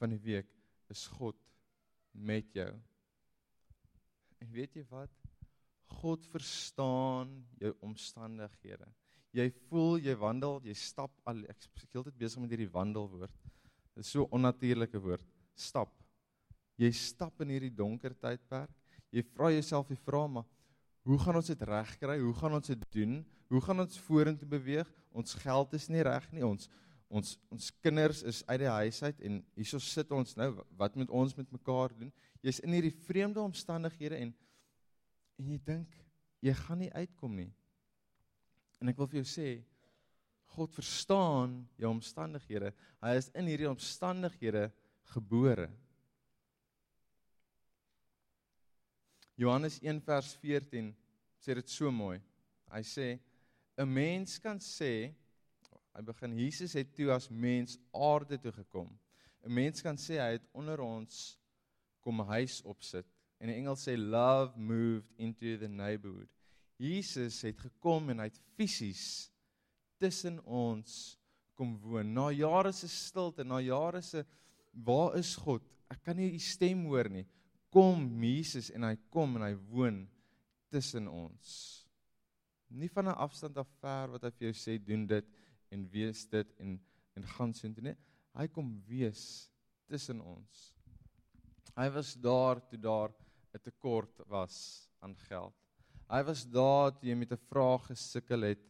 van 0.00 0.10
die 0.10 0.18
week 0.18 0.48
is 0.90 1.04
God 1.14 1.38
met 2.10 2.48
jou. 2.56 2.72
En 4.42 4.50
weet 4.50 4.74
jy 4.74 4.82
wat? 4.90 5.12
God 6.00 6.26
verstaan 6.32 7.36
jou 7.60 7.70
omstandighede. 7.86 8.88
Jy 9.32 9.46
voel 9.68 10.00
jy 10.02 10.16
wandel, 10.18 10.58
jy 10.66 10.74
stap 10.76 11.14
al 11.28 11.44
ek 11.52 11.68
skeel 11.84 12.08
dit 12.08 12.18
besig 12.18 12.42
met 12.42 12.50
hierdie 12.56 12.72
wandelwoord. 12.72 13.36
Dit 13.94 14.02
is 14.02 14.10
so 14.16 14.26
onnatuurlike 14.34 14.98
woord. 15.04 15.28
Stap. 15.54 15.94
Jy 16.80 16.90
stap 16.96 17.44
in 17.44 17.54
hierdie 17.54 17.72
donker 17.76 18.16
tydperk. 18.18 18.74
Jy 19.14 19.22
vra 19.36 19.52
jouself 19.54 19.92
die 19.92 20.02
vraag 20.02 20.34
maar 20.34 20.50
hoe 21.02 21.18
gaan 21.18 21.38
ons 21.40 21.50
dit 21.50 21.62
regkry? 21.66 22.18
Hoe 22.20 22.34
gaan 22.38 22.54
ons 22.58 22.66
dit 22.66 22.84
doen? 22.94 23.18
Hoe 23.50 23.60
gaan 23.60 23.82
ons 23.84 23.98
vorentoe 24.06 24.48
beweeg? 24.48 24.88
Ons 25.12 25.34
geld 25.42 25.74
is 25.76 25.88
nie 25.92 26.04
reg 26.06 26.28
nie. 26.32 26.44
Ons 26.46 26.70
ons 27.12 27.34
ons 27.52 27.66
kinders 27.84 28.22
is 28.24 28.38
uit 28.48 28.62
die 28.62 28.70
huis 28.72 29.02
uit 29.04 29.18
en 29.28 29.34
hierso 29.58 29.80
sit 29.84 30.12
ons 30.16 30.36
nou. 30.38 30.48
Wat 30.80 30.94
moet 30.96 31.10
ons 31.12 31.34
met 31.36 31.50
mekaar 31.52 31.92
doen? 31.98 32.12
Jy's 32.40 32.62
in 32.64 32.72
hierdie 32.72 32.94
vreemde 33.04 33.42
omstandighede 33.42 34.16
en 34.22 34.32
en 35.40 35.50
jy 35.52 35.58
dink 35.66 35.98
jy 36.42 36.54
gaan 36.56 36.80
nie 36.80 36.92
uitkom 36.94 37.34
nie. 37.36 37.50
En 38.80 38.88
ek 38.90 38.98
wil 38.98 39.10
vir 39.10 39.20
jou 39.20 39.28
sê 39.28 39.50
God 40.56 40.72
verstaan 40.76 41.60
jou 41.80 41.90
omstandighede. 41.92 42.72
Hy 43.04 43.12
is 43.16 43.30
in 43.38 43.48
hierdie 43.48 43.70
omstandighede 43.70 44.66
gebore. 45.14 45.68
Johannes 49.42 49.78
1 49.82 50.00
vers 50.06 50.34
14 50.42 50.92
sê 51.42 51.56
dit 51.58 51.74
so 51.74 51.90
mooi. 51.90 52.20
Hy 52.70 52.82
sê 52.82 53.06
'n 53.76 53.88
mens 53.88 54.38
kan 54.38 54.58
sê 54.58 55.14
hy 55.94 56.02
begin 56.02 56.38
Jesus 56.38 56.72
het 56.78 56.94
toe 56.94 57.10
as 57.12 57.28
mens 57.30 57.78
aarde 57.92 58.38
toe 58.38 58.52
gekom. 58.52 58.88
'n 59.44 59.54
Mens 59.54 59.82
kan 59.82 59.96
sê 59.96 60.20
hy 60.20 60.32
het 60.38 60.46
onder 60.52 60.80
ons 60.80 61.38
kom 62.00 62.18
huis 62.20 62.62
opsit 62.64 63.06
En 63.42 63.50
die 63.50 63.58
engel 63.58 63.74
sê 63.74 63.96
love 63.98 64.54
moved 64.54 65.10
into 65.18 65.56
the 65.58 65.66
neighborhood. 65.68 66.30
Jesus 66.78 67.40
het 67.42 67.58
gekom 67.58 68.12
en 68.12 68.22
hy 68.22 68.28
het 68.30 68.38
fisies 68.54 69.32
tussen 70.02 70.38
ons 70.46 71.16
kom 71.58 71.74
woon. 71.82 72.12
Na 72.14 72.28
jare 72.34 72.70
se 72.74 72.86
stilte, 72.90 73.42
na 73.46 73.58
jare 73.62 74.02
se 74.02 74.22
waar 74.86 75.18
is 75.18 75.34
God? 75.42 75.66
Ek 75.90 76.04
kan 76.06 76.18
nie 76.18 76.30
u 76.30 76.38
stem 76.42 76.86
hoor 76.86 77.10
nie. 77.10 77.26
Kom 77.72 78.04
Jesus 78.20 78.68
en 78.70 78.84
hy 78.84 78.96
kom 79.10 79.38
en 79.38 79.46
hy 79.46 79.54
woon 79.72 80.02
tussen 80.72 81.08
ons. 81.08 81.52
Nie 82.68 82.88
van 82.88 83.08
'n 83.08 83.16
afstand 83.16 83.56
af 83.56 83.68
ver 83.80 84.12
wat 84.12 84.22
hy 84.22 84.30
vir 84.30 84.52
jou 84.52 84.56
sê 84.56 84.78
doen 84.78 85.06
dit 85.06 85.26
en 85.70 85.88
wees 85.88 86.26
dit 86.26 86.48
en 86.58 86.80
en 87.16 87.26
gaan 87.36 87.52
so 87.54 87.66
intoe 87.66 87.84
nie. 87.84 87.96
Hy 88.36 88.46
kom 88.48 88.68
wees 88.88 89.50
tussen 89.88 90.20
ons. 90.20 90.72
Hy 91.76 91.88
was 91.92 92.14
daar 92.14 92.60
toe 92.68 92.78
daar 92.78 93.12
'n 93.54 93.60
tekort 93.60 94.20
was 94.28 94.88
aan 95.00 95.16
geld. 95.28 95.54
Hy 96.08 96.22
was 96.22 96.44
daar 96.44 96.92
toe 96.92 97.08
jy 97.08 97.16
met 97.16 97.32
'n 97.32 97.46
vraag 97.48 97.86
gesukkel 97.86 98.42
het 98.42 98.64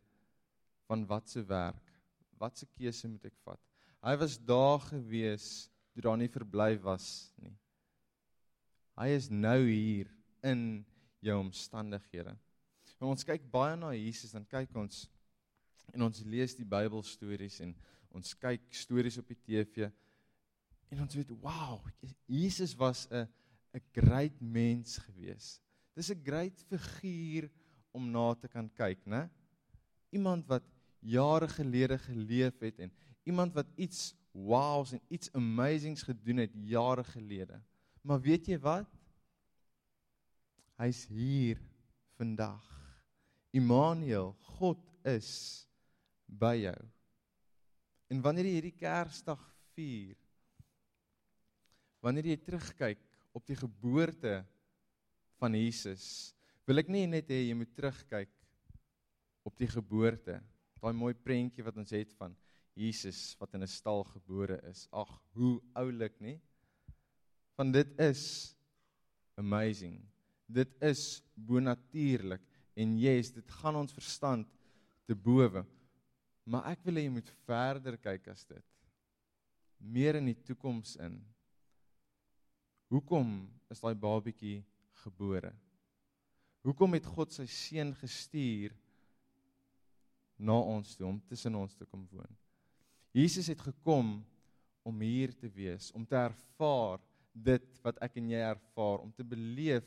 van 0.86 1.06
wat 1.06 1.28
se 1.28 1.42
werk, 1.42 1.92
wat 2.38 2.58
se 2.58 2.66
keuse 2.66 3.08
moet 3.08 3.24
ek 3.24 3.38
vat? 3.44 3.60
Hy 4.02 4.16
was 4.16 4.38
daar 4.38 4.80
gewees 4.80 5.70
toe 5.92 6.02
daar 6.02 6.18
nie 6.18 6.28
verblyf 6.28 6.82
was 6.82 7.32
nie. 7.38 7.56
Hy 8.98 9.08
is 9.16 9.28
nou 9.30 9.58
hier 9.64 10.10
in 10.44 10.84
jou 11.24 11.38
omstandighede. 11.40 12.34
En 13.00 13.10
ons 13.10 13.24
kyk 13.26 13.44
baie 13.50 13.76
na 13.78 13.92
Jesus 13.96 14.34
dan 14.34 14.44
kyk 14.46 14.74
ons 14.78 15.06
en 15.92 16.06
ons 16.06 16.22
lees 16.24 16.54
die 16.56 16.66
Bybelstories 16.68 17.60
en 17.64 17.74
ons 18.12 18.34
kyk 18.38 18.64
stories 18.76 19.18
op 19.20 19.28
die 19.28 19.38
TV 19.38 19.88
en 20.92 21.00
ons 21.04 21.16
weet 21.16 21.32
wow, 21.40 21.80
Jesus 22.28 22.76
was 22.76 23.08
'n 23.10 23.26
'n 23.74 23.82
great 23.92 24.40
mens 24.40 24.98
gewees. 24.98 25.60
Dis 25.96 26.10
'n 26.10 26.22
great 26.24 26.58
figuur 26.68 27.50
om 27.90 28.10
na 28.10 28.34
te 28.34 28.48
kan 28.48 28.68
kyk, 28.68 29.06
né? 29.06 29.28
Iemand 30.10 30.46
wat 30.46 30.64
jare 31.00 31.48
gelede 31.48 31.98
geleef 31.98 32.58
het 32.60 32.78
en 32.78 32.92
iemand 33.24 33.54
wat 33.54 33.66
iets 33.76 34.14
wows 34.32 34.92
en 34.92 35.00
iets 35.08 35.32
amazings 35.32 36.02
gedoen 36.02 36.36
het 36.36 36.52
jare 36.54 37.04
gelede. 37.04 37.60
Maar 38.02 38.20
weet 38.22 38.48
jy 38.50 38.58
wat? 38.62 38.88
Hy's 40.80 41.04
hier 41.10 41.60
vandag. 42.18 42.64
Immanuel, 43.54 44.32
God 44.58 44.80
is 45.06 45.62
by 46.26 46.56
jou. 46.64 46.78
En 48.10 48.22
wanneer 48.24 48.48
jy 48.48 48.54
hierdie 48.58 48.76
Kersdag 48.76 49.42
vier, 49.76 50.16
wanneer 52.02 52.32
jy 52.32 52.38
terugkyk 52.42 53.02
op 53.32 53.44
die 53.48 53.56
geboorte 53.56 54.40
van 55.40 55.54
Jesus, 55.56 56.32
wil 56.66 56.82
ek 56.82 56.90
nie 56.92 57.06
net 57.08 57.30
hê 57.30 57.44
jy 57.46 57.56
moet 57.56 57.72
terugkyk 57.76 58.32
op 59.46 59.54
die 59.58 59.70
geboorte 59.70 60.40
daai 60.82 60.94
mooi 60.98 61.12
prentjie 61.14 61.62
wat 61.62 61.76
ons 61.78 61.92
het 61.94 62.10
van 62.18 62.34
Jesus 62.74 63.36
wat 63.38 63.54
in 63.54 63.62
'n 63.62 63.70
stal 63.70 64.02
gebore 64.04 64.58
is. 64.70 64.88
Ag, 64.90 65.10
hoe 65.34 65.60
oulik, 65.74 66.18
nê? 66.20 66.40
Van 67.62 67.70
dit 67.70 67.90
is 68.00 68.22
amazing. 69.38 70.00
Dit 70.50 70.72
is 70.82 71.22
bonatuurlik 71.34 72.42
en 72.74 72.96
yes, 72.98 73.28
dit 73.30 73.52
gaan 73.60 73.76
ons 73.78 73.94
verstand 73.94 74.48
te 75.06 75.14
bowe. 75.14 75.62
Maar 76.42 76.72
ek 76.72 76.82
wil 76.82 76.98
hê 76.98 77.04
jy 77.04 77.12
moet 77.20 77.30
verder 77.46 78.00
kyk 78.02 78.26
as 78.32 78.42
dit. 78.48 78.64
Meer 79.78 80.18
in 80.18 80.32
die 80.32 80.40
toekoms 80.48 80.96
in. 81.06 81.14
Hoekom 82.90 83.30
is 83.70 83.84
daai 83.84 83.94
babatjie 83.94 84.64
gebore? 85.04 85.54
Hoekom 86.66 86.98
het 86.98 87.06
God 87.14 87.30
sy 87.30 87.46
seun 87.46 87.94
gestuur 88.02 88.74
na 90.34 90.58
ons 90.74 90.98
toe 90.98 91.06
om 91.12 91.22
tussen 91.30 91.62
ons 91.62 91.78
te 91.78 91.86
kom 91.86 92.10
woon. 92.10 92.34
Jesus 93.14 93.54
het 93.54 93.62
gekom 93.70 94.16
om 94.82 95.06
hier 95.06 95.30
te 95.38 95.46
wees, 95.46 95.92
om 95.94 96.02
te 96.02 96.18
ervaar 96.18 96.98
dit 97.32 97.66
wat 97.82 97.98
ek 98.04 98.16
en 98.20 98.30
jy 98.30 98.40
ervaar, 98.44 99.02
om 99.02 99.12
te 99.12 99.24
beleef 99.24 99.86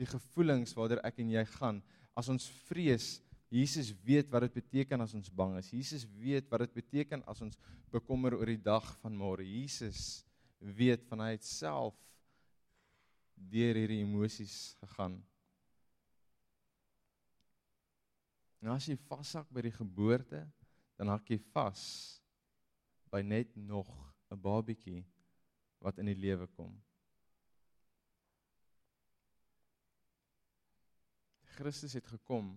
die 0.00 0.08
gevoelings 0.08 0.74
waartoe 0.76 1.00
ek 1.06 1.20
en 1.22 1.32
jy 1.34 1.44
gaan 1.56 1.80
as 2.18 2.28
ons 2.32 2.48
vrees. 2.68 3.16
Jesus 3.52 3.92
weet 4.04 4.30
wat 4.32 4.46
dit 4.46 4.60
beteken 4.62 5.04
as 5.04 5.12
ons 5.16 5.32
bang 5.32 5.58
is. 5.60 5.72
Jesus 5.72 6.06
weet 6.20 6.48
wat 6.52 6.64
dit 6.64 6.78
beteken 6.80 7.24
as 7.28 7.42
ons 7.44 7.58
bekommer 7.92 8.36
oor 8.38 8.48
die 8.48 8.60
dag 8.60 8.86
van 9.02 9.16
môre. 9.16 9.44
Jesus 9.44 10.22
weet 10.60 11.04
van 11.10 11.26
hy 11.26 11.34
self 11.44 11.96
deur 13.36 13.76
hierdie 13.76 14.00
emosies 14.04 14.72
gegaan. 14.80 15.18
En 18.62 18.70
as 18.76 18.86
jy 18.86 18.96
vashak 19.08 19.48
by 19.50 19.64
die 19.66 19.74
geboorte, 19.74 20.44
dan 20.96 21.10
hak 21.10 21.32
jy 21.32 21.40
vas 21.52 21.82
by 23.12 23.20
net 23.26 23.50
nog 23.56 23.88
'n 24.30 24.38
babatjie 24.38 25.02
wat 25.82 25.98
in 25.98 26.08
die 26.10 26.18
lewe 26.18 26.46
kom. 26.56 26.72
Christus 31.56 31.96
het 31.98 32.06
gekom. 32.08 32.54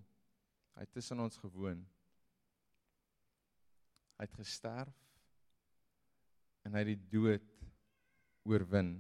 Hy 0.75 0.85
het 0.85 0.93
tussen 0.95 1.19
ons 1.23 1.38
gewoon. 1.41 1.81
Hy 4.15 4.27
het 4.27 4.38
gesterf 4.39 5.01
en 6.65 6.73
hy 6.73 6.81
het 6.85 6.93
die 6.93 7.09
dood 7.11 7.49
oorwin. 8.47 8.95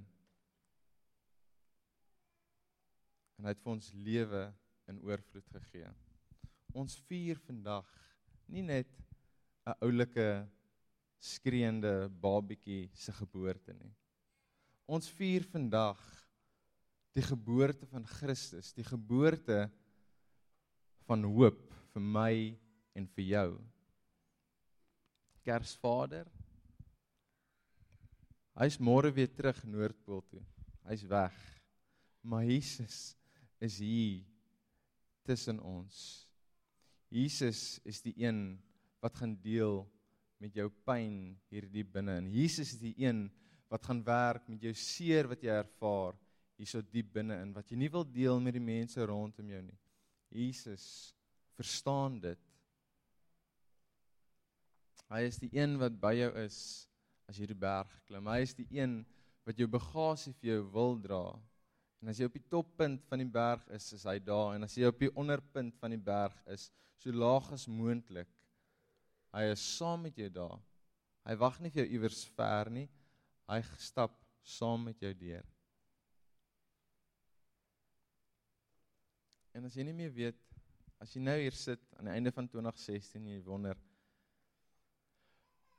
En 3.39 3.47
hy 3.47 3.55
het 3.55 3.63
vir 3.63 3.73
ons 3.77 3.93
lewe 3.95 4.43
in 4.91 4.99
oorvloed 5.05 5.47
gegee 5.55 5.93
ons 6.75 6.97
vier 7.07 7.39
vandag 7.47 7.87
nie 8.51 8.63
net 8.63 8.89
'n 9.65 9.75
oulike 9.81 10.47
skreeende 11.19 12.09
babietjie 12.09 12.91
se 12.93 13.11
geboorte 13.11 13.73
nie. 13.73 13.93
Ons 14.85 15.09
vier 15.17 15.45
vandag 15.49 15.97
die 17.15 17.23
geboorte 17.25 17.87
van 17.89 18.05
Christus, 18.05 18.73
die 18.75 18.85
geboorte 18.85 19.65
van 21.07 21.25
hoop 21.25 21.61
vir 21.93 22.03
my 22.03 22.33
en 22.97 23.07
vir 23.15 23.25
jou. 23.31 23.49
Kersvader. 25.45 26.27
Hy's 28.55 28.77
môre 28.77 29.11
weer 29.13 29.31
terug 29.33 29.57
Noordpool 29.67 30.21
toe. 30.29 30.43
Hy's 30.85 31.05
weg. 31.09 31.35
Maar 32.21 32.45
Jesus 32.45 33.15
is 33.61 33.79
hier 33.81 34.21
tussen 35.25 35.59
ons. 35.65 35.97
Jesus 37.09 37.79
is 37.85 38.01
die 38.05 38.13
een 38.21 38.57
wat 39.01 39.17
gaan 39.17 39.35
deel 39.41 39.83
met 40.41 40.53
jou 40.57 40.67
pyn 40.85 41.35
hierdie 41.49 41.85
binne 41.87 42.19
en 42.19 42.29
Jesus 42.29 42.75
is 42.75 42.81
die 42.81 42.95
een 43.01 43.25
wat 43.29 43.44
gaan 43.85 44.03
werk 44.05 44.47
met 44.49 44.61
jou 44.61 44.73
seer 44.77 45.27
wat 45.27 45.41
jy 45.43 45.53
ervaar 45.53 46.15
hierso 46.55 46.81
diep 46.81 47.13
binne 47.17 47.37
in 47.43 47.53
wat 47.55 47.71
jy 47.71 47.77
nie 47.79 47.91
wil 47.91 48.05
deel 48.07 48.39
met 48.39 48.55
die 48.55 48.63
mense 48.63 49.03
rondom 49.05 49.49
jou 49.51 49.61
nie. 49.65 49.77
Jesus 50.35 50.85
verstaan 51.55 52.19
dit. 52.23 52.39
Hy 55.11 55.21
is 55.27 55.37
die 55.41 55.51
een 55.53 55.77
wat 55.79 55.97
by 56.01 56.13
jou 56.17 56.31
is 56.41 56.59
as 57.29 57.39
jy 57.39 57.49
die 57.49 57.57
berg 57.57 57.91
klim. 58.07 58.27
Hy 58.29 58.39
is 58.45 58.55
die 58.57 58.67
een 58.73 58.99
wat 59.45 59.59
jou 59.59 59.67
bagasie 59.69 60.33
vir 60.39 60.55
jou 60.55 60.61
wil 60.73 60.97
dra. 61.01 61.25
En 62.01 62.11
as 62.11 62.19
jy 62.19 62.27
op 62.29 62.35
die 62.37 62.47
toppunt 62.51 63.05
van 63.09 63.21
die 63.21 63.29
berg 63.29 63.63
is, 63.73 63.87
is 63.97 64.05
hy 64.05 64.17
daar 64.21 64.55
en 64.55 64.65
as 64.67 64.75
jy 64.77 64.89
op 64.89 64.99
die 65.01 65.11
onderpunt 65.17 65.77
van 65.81 65.93
die 65.93 66.01
berg 66.01 66.35
is, 66.53 66.67
so 67.01 67.13
laag 67.13 67.51
as 67.53 67.67
moontlik, 67.69 68.29
hy 69.35 69.45
is 69.51 69.63
saam 69.75 70.05
met 70.07 70.17
jou 70.17 70.29
daar. 70.33 70.59
Hy 71.25 71.35
wag 71.41 71.57
nie 71.61 71.71
vir 71.73 71.83
jou 71.83 71.97
iewers 71.97 72.21
ver 72.37 72.69
nie. 72.73 72.85
Hy 73.49 73.59
stap 73.77 74.15
saam 74.41 74.87
met 74.87 75.01
jou 75.01 75.13
deur. 75.13 75.45
En 79.55 79.65
as 79.65 79.75
jy 79.77 79.85
nie 79.87 79.95
meer 79.95 80.13
weet 80.13 80.41
as 81.03 81.13
jy 81.13 81.21
nou 81.21 81.35
hier 81.37 81.55
sit 81.55 81.81
aan 81.99 82.09
die 82.09 82.15
einde 82.15 82.31
van 82.33 82.47
2016 82.49 83.21
en 83.21 83.31
jy 83.35 83.41
wonder 83.45 83.79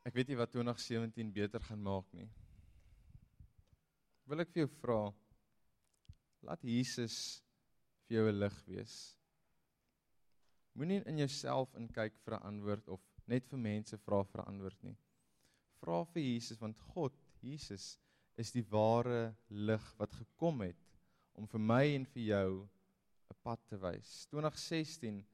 ek 0.06 0.14
weet 0.14 0.30
nie 0.30 0.38
wat 0.38 0.52
2017 0.54 1.32
beter 1.34 1.64
gaan 1.66 1.82
maak 1.82 2.06
nie. 2.14 2.28
Wil 4.26 4.44
ek 4.44 4.52
vir 4.54 4.64
jou 4.64 4.72
vra 4.80 5.00
Laat 6.46 6.62
Jesus 6.62 7.42
vir 8.06 8.18
jou 8.18 8.26
'n 8.30 8.38
lig 8.38 8.56
wees. 8.66 8.94
Moenie 10.78 11.02
in 11.10 11.18
jouself 11.18 11.74
inkyk 11.74 12.18
vir 12.24 12.34
'n 12.36 12.46
antwoord 12.50 12.88
of 12.88 13.02
net 13.26 13.48
vir 13.50 13.58
mense 13.58 13.98
vra 13.98 14.22
vir 14.22 14.42
'n 14.42 14.48
antwoord 14.52 14.82
nie. 14.84 14.96
Vra 15.80 16.04
vir 16.04 16.22
Jesus 16.22 16.60
want 16.60 16.78
God, 16.94 17.12
Jesus 17.40 17.96
is 18.36 18.52
die 18.52 18.64
ware 18.70 19.34
lig 19.48 19.84
wat 19.98 20.12
gekom 20.12 20.60
het 20.64 20.82
om 21.36 21.46
vir 21.46 21.60
my 21.60 21.82
en 21.94 22.04
vir 22.14 22.22
jou 22.22 22.50
'n 23.30 23.38
pad 23.42 23.60
te 23.68 23.76
wys. 23.76 24.26
2016 24.30 25.24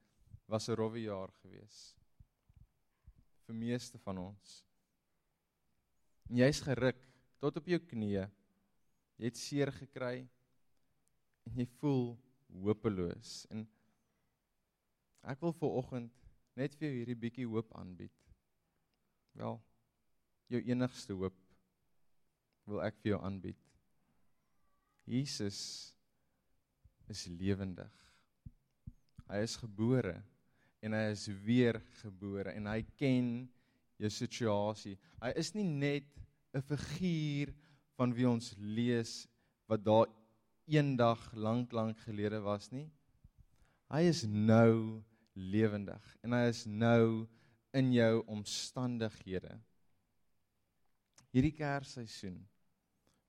was 0.47 0.69
'n 0.69 0.75
rowwe 0.75 1.01
jaar 1.01 1.31
gewees 1.41 1.95
vir 3.45 3.55
meeste 3.55 3.97
van 3.99 4.17
ons. 4.17 4.65
En 6.29 6.37
jy's 6.37 6.61
geruk 6.61 7.01
tot 7.39 7.57
op 7.57 7.65
jou 7.67 7.79
knieë. 7.79 8.29
Jy 9.17 9.25
het 9.25 9.37
seer 9.37 9.71
gekry, 9.71 10.29
en 11.47 11.59
jy 11.59 11.67
voel 11.79 12.13
hopeloos 12.63 13.43
en 13.53 13.65
ek 15.31 15.41
wil 15.43 15.55
vir 15.59 15.77
oggend 15.81 16.23
net 16.59 16.75
vir 16.77 16.87
jou 16.87 16.95
hierdie 16.99 17.17
bietjie 17.17 17.47
hoop 17.49 17.71
aanbied. 17.79 18.13
Wel, 19.39 19.55
jou 20.53 20.61
enigste 20.69 21.15
hoop 21.17 21.37
wil 22.69 22.83
ek 22.85 22.99
vir 23.01 23.13
jou 23.13 23.19
aanbied. 23.23 23.59
Jesus 25.09 25.59
is 27.11 27.25
lewendig. 27.27 27.91
Hy 29.27 29.41
is 29.43 29.57
gebore 29.59 30.15
en 30.83 30.95
hy 30.95 31.03
is 31.11 31.27
weer 31.45 31.79
gebore 32.01 32.53
en 32.55 32.67
hy 32.71 32.81
ken 32.99 33.29
jou 33.99 34.11
situasie. 34.11 34.95
Hy 35.21 35.31
is 35.39 35.53
nie 35.55 35.67
net 35.67 36.07
'n 36.53 36.61
figuur 36.61 37.53
van 37.97 38.13
wie 38.13 38.27
ons 38.29 38.53
lees 38.57 39.27
wat 39.67 39.83
daar 39.83 40.07
eendag 40.67 41.19
lank 41.33 41.73
lank 41.73 41.97
gelede 42.05 42.39
was 42.41 42.71
nie. 42.71 42.89
Hy 43.91 44.01
is 44.09 44.23
nou 44.23 45.03
lewendig 45.35 46.17
en 46.23 46.33
hy 46.33 46.47
is 46.49 46.65
nou 46.65 47.27
in 47.73 47.91
jou 47.93 48.23
omstandighede. 48.27 49.57
Hierdie 51.33 51.55
Kersseisoen 51.57 52.43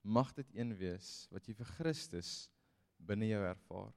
mag 0.04 0.34
dit 0.36 0.50
een 0.52 0.74
wees 0.76 1.24
wat 1.32 1.46
jy 1.48 1.54
vir 1.56 1.70
Christus 1.78 2.32
binne 3.00 3.30
jou 3.30 3.40
ervaar. 3.40 3.92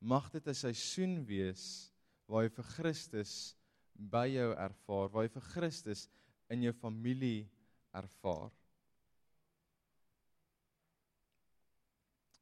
Mag 0.00 0.30
dit 0.30 0.46
'n 0.46 0.54
seisoen 0.54 1.24
wees 1.26 1.92
waar 2.26 2.44
jy 2.44 2.50
vir 2.54 2.64
Christus 2.64 3.56
by 3.94 4.26
jou 4.28 4.54
ervaar, 4.54 5.08
waar 5.10 5.24
jy 5.26 5.32
vir 5.34 5.48
Christus 5.54 6.08
in 6.48 6.62
jou 6.62 6.72
familie 6.72 7.50
ervaar. 7.92 8.52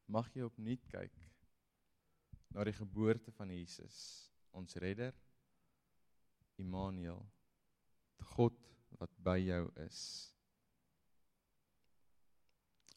Mag 0.07 0.31
jy 0.35 0.43
opnuut 0.43 0.85
kyk 0.91 1.17
na 2.51 2.65
die 2.65 2.75
geboorte 2.75 3.31
van 3.31 3.51
Jesus, 3.51 4.31
ons 4.53 4.77
redder, 4.77 5.15
Immanuel, 6.59 7.23
God 8.35 8.57
wat 8.99 9.13
by 9.23 9.39
jou 9.39 9.71
is. 9.87 10.01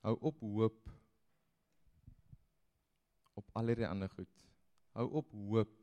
Hou 0.03 0.17
op 0.19 0.39
hoop 0.43 0.89
op 3.33 3.49
allerlei 3.57 3.87
ander 3.87 4.09
goed. 4.11 4.41
Hou 4.93 5.07
op 5.19 5.31
hoop 5.31 5.77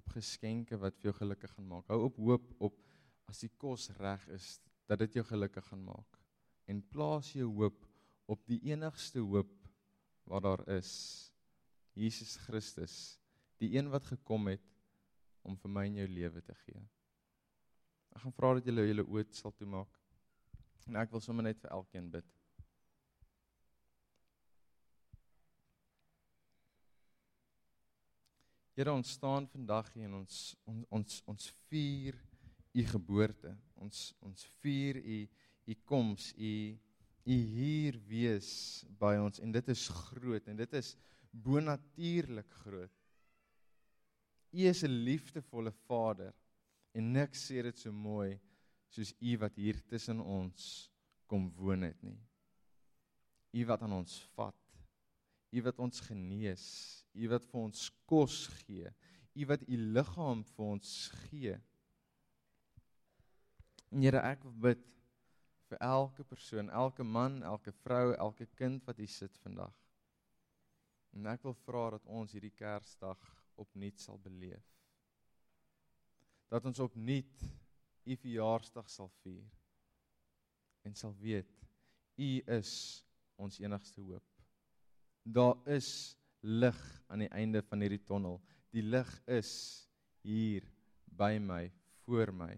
op 0.00 0.10
geskenke 0.16 0.78
wat 0.82 0.98
vir 0.98 1.10
jou 1.10 1.14
gelukkig 1.20 1.52
gaan 1.54 1.68
maak. 1.70 1.86
Hou 1.92 2.02
op 2.08 2.18
hoop 2.18 2.50
op 2.58 2.80
as 3.30 3.44
die 3.44 3.52
kos 3.62 3.86
reg 4.00 4.26
is 4.34 4.56
dat 4.90 4.98
dit 5.04 5.20
jou 5.20 5.24
gelukkig 5.28 5.66
gaan 5.70 5.84
maak. 5.86 6.18
En 6.66 6.82
plaas 6.82 7.30
jou 7.36 7.46
hoop 7.60 7.86
op 8.30 8.42
die 8.50 8.58
enigste 8.72 9.22
hoop 9.22 9.54
wat 10.30 10.42
daar 10.42 10.66
is. 10.74 10.92
Jesus 11.94 12.36
Christus, 12.46 12.96
die 13.62 13.76
een 13.76 13.90
wat 13.90 14.10
gekom 14.10 14.50
het 14.50 14.66
om 15.46 15.56
vir 15.58 15.70
my 15.70 15.86
en 15.86 16.02
jou 16.02 16.10
lewe 16.10 16.42
te 16.42 16.54
gee. 16.64 16.82
Ek 18.10 18.24
gaan 18.24 18.34
vra 18.34 18.56
dat 18.58 18.66
julle 18.66 18.88
julle 18.88 19.06
oë 19.06 19.26
sal 19.38 19.54
toemaak. 19.54 19.99
En 20.88 20.96
ek 20.96 21.10
wil 21.12 21.22
sommer 21.24 21.46
net 21.46 21.60
vir 21.62 21.70
elkeen 21.76 22.10
bid. 22.10 22.26
Here 28.80 28.92
ons 28.96 29.10
staan 29.12 29.44
vandag 29.52 29.90
hier 29.92 30.08
en 30.08 30.22
ons 30.22 30.36
ons 30.64 30.84
ons, 30.96 31.16
ons 31.28 31.48
vier 31.68 32.16
u 32.72 32.84
geboorte. 32.92 33.52
Ons 33.76 34.10
ons 34.24 34.46
vier 34.64 34.96
u 35.02 35.18
u 35.70 35.74
koms, 35.84 36.30
u 36.34 36.52
u 37.30 37.36
hier 37.52 37.98
wees 38.08 38.50
by 38.98 39.14
ons 39.20 39.42
en 39.44 39.52
dit 39.52 39.68
is 39.68 39.82
groot 39.92 40.48
en 40.48 40.56
dit 40.56 40.78
is 40.80 40.94
bonatuurlik 41.30 42.48
groot. 42.64 42.94
U 44.50 44.64
is 44.66 44.82
'n 44.84 45.04
liefdevolle 45.04 45.72
Vader 45.86 46.32
en 46.94 47.12
niks 47.12 47.50
sê 47.50 47.62
dit 47.62 47.78
so 47.78 47.92
mooi 47.92 48.40
soos 48.90 49.12
u 49.20 49.36
wat 49.38 49.56
hier 49.58 49.78
tussen 49.86 50.20
ons 50.20 50.90
kom 51.30 51.48
woon 51.56 51.86
het 51.86 52.02
nie. 52.02 52.18
U 53.54 53.64
wat 53.66 53.82
aan 53.86 53.94
ons 54.00 54.16
vat. 54.34 54.58
U 55.50 55.62
wat 55.66 55.78
ons 55.82 56.02
genees. 56.06 56.66
U 57.14 57.30
wat 57.30 57.46
vir 57.50 57.60
ons 57.60 57.88
kos 58.10 58.44
gee. 58.62 58.90
U 59.34 59.46
wat 59.50 59.62
u 59.66 59.78
liggaam 59.96 60.42
vir 60.52 60.64
ons 60.66 60.94
gee. 61.26 61.56
Here 63.90 64.22
ek 64.22 64.46
bid 64.62 64.82
vir 65.70 65.78
elke 65.86 66.26
persoon, 66.26 66.70
elke 66.74 67.06
man, 67.06 67.42
elke 67.46 67.72
vrou, 67.84 68.10
elke 68.14 68.46
kind 68.58 68.82
wat 68.86 68.98
hier 68.98 69.10
sit 69.10 69.36
vandag. 69.42 69.74
En 71.14 71.26
ek 71.30 71.46
wil 71.46 71.54
vra 71.64 71.88
dat 71.96 72.06
ons 72.10 72.34
hierdie 72.34 72.54
Kersdag 72.54 73.22
opnuut 73.60 73.98
sal 74.02 74.18
beleef. 74.22 74.66
Dat 76.50 76.66
ons 76.66 76.82
opnuut 76.82 77.46
u 78.10 78.16
verjaarsdag 78.18 78.90
sal 78.90 79.10
vier 79.22 79.46
en 80.84 80.96
sal 80.98 81.14
weet 81.22 81.50
u 82.20 82.30
is 82.58 82.72
ons 83.40 83.60
enigste 83.62 84.02
hoop. 84.04 84.24
Daar 85.24 85.56
is 85.72 86.16
lig 86.40 86.78
aan 87.08 87.24
die 87.24 87.30
einde 87.32 87.62
van 87.62 87.80
hierdie 87.80 88.02
tonnel. 88.04 88.40
Die 88.74 88.84
lig 88.84 89.08
is 89.28 89.52
hier 90.24 90.66
by 91.04 91.38
my, 91.40 91.70
voor 92.04 92.32
my. 92.36 92.52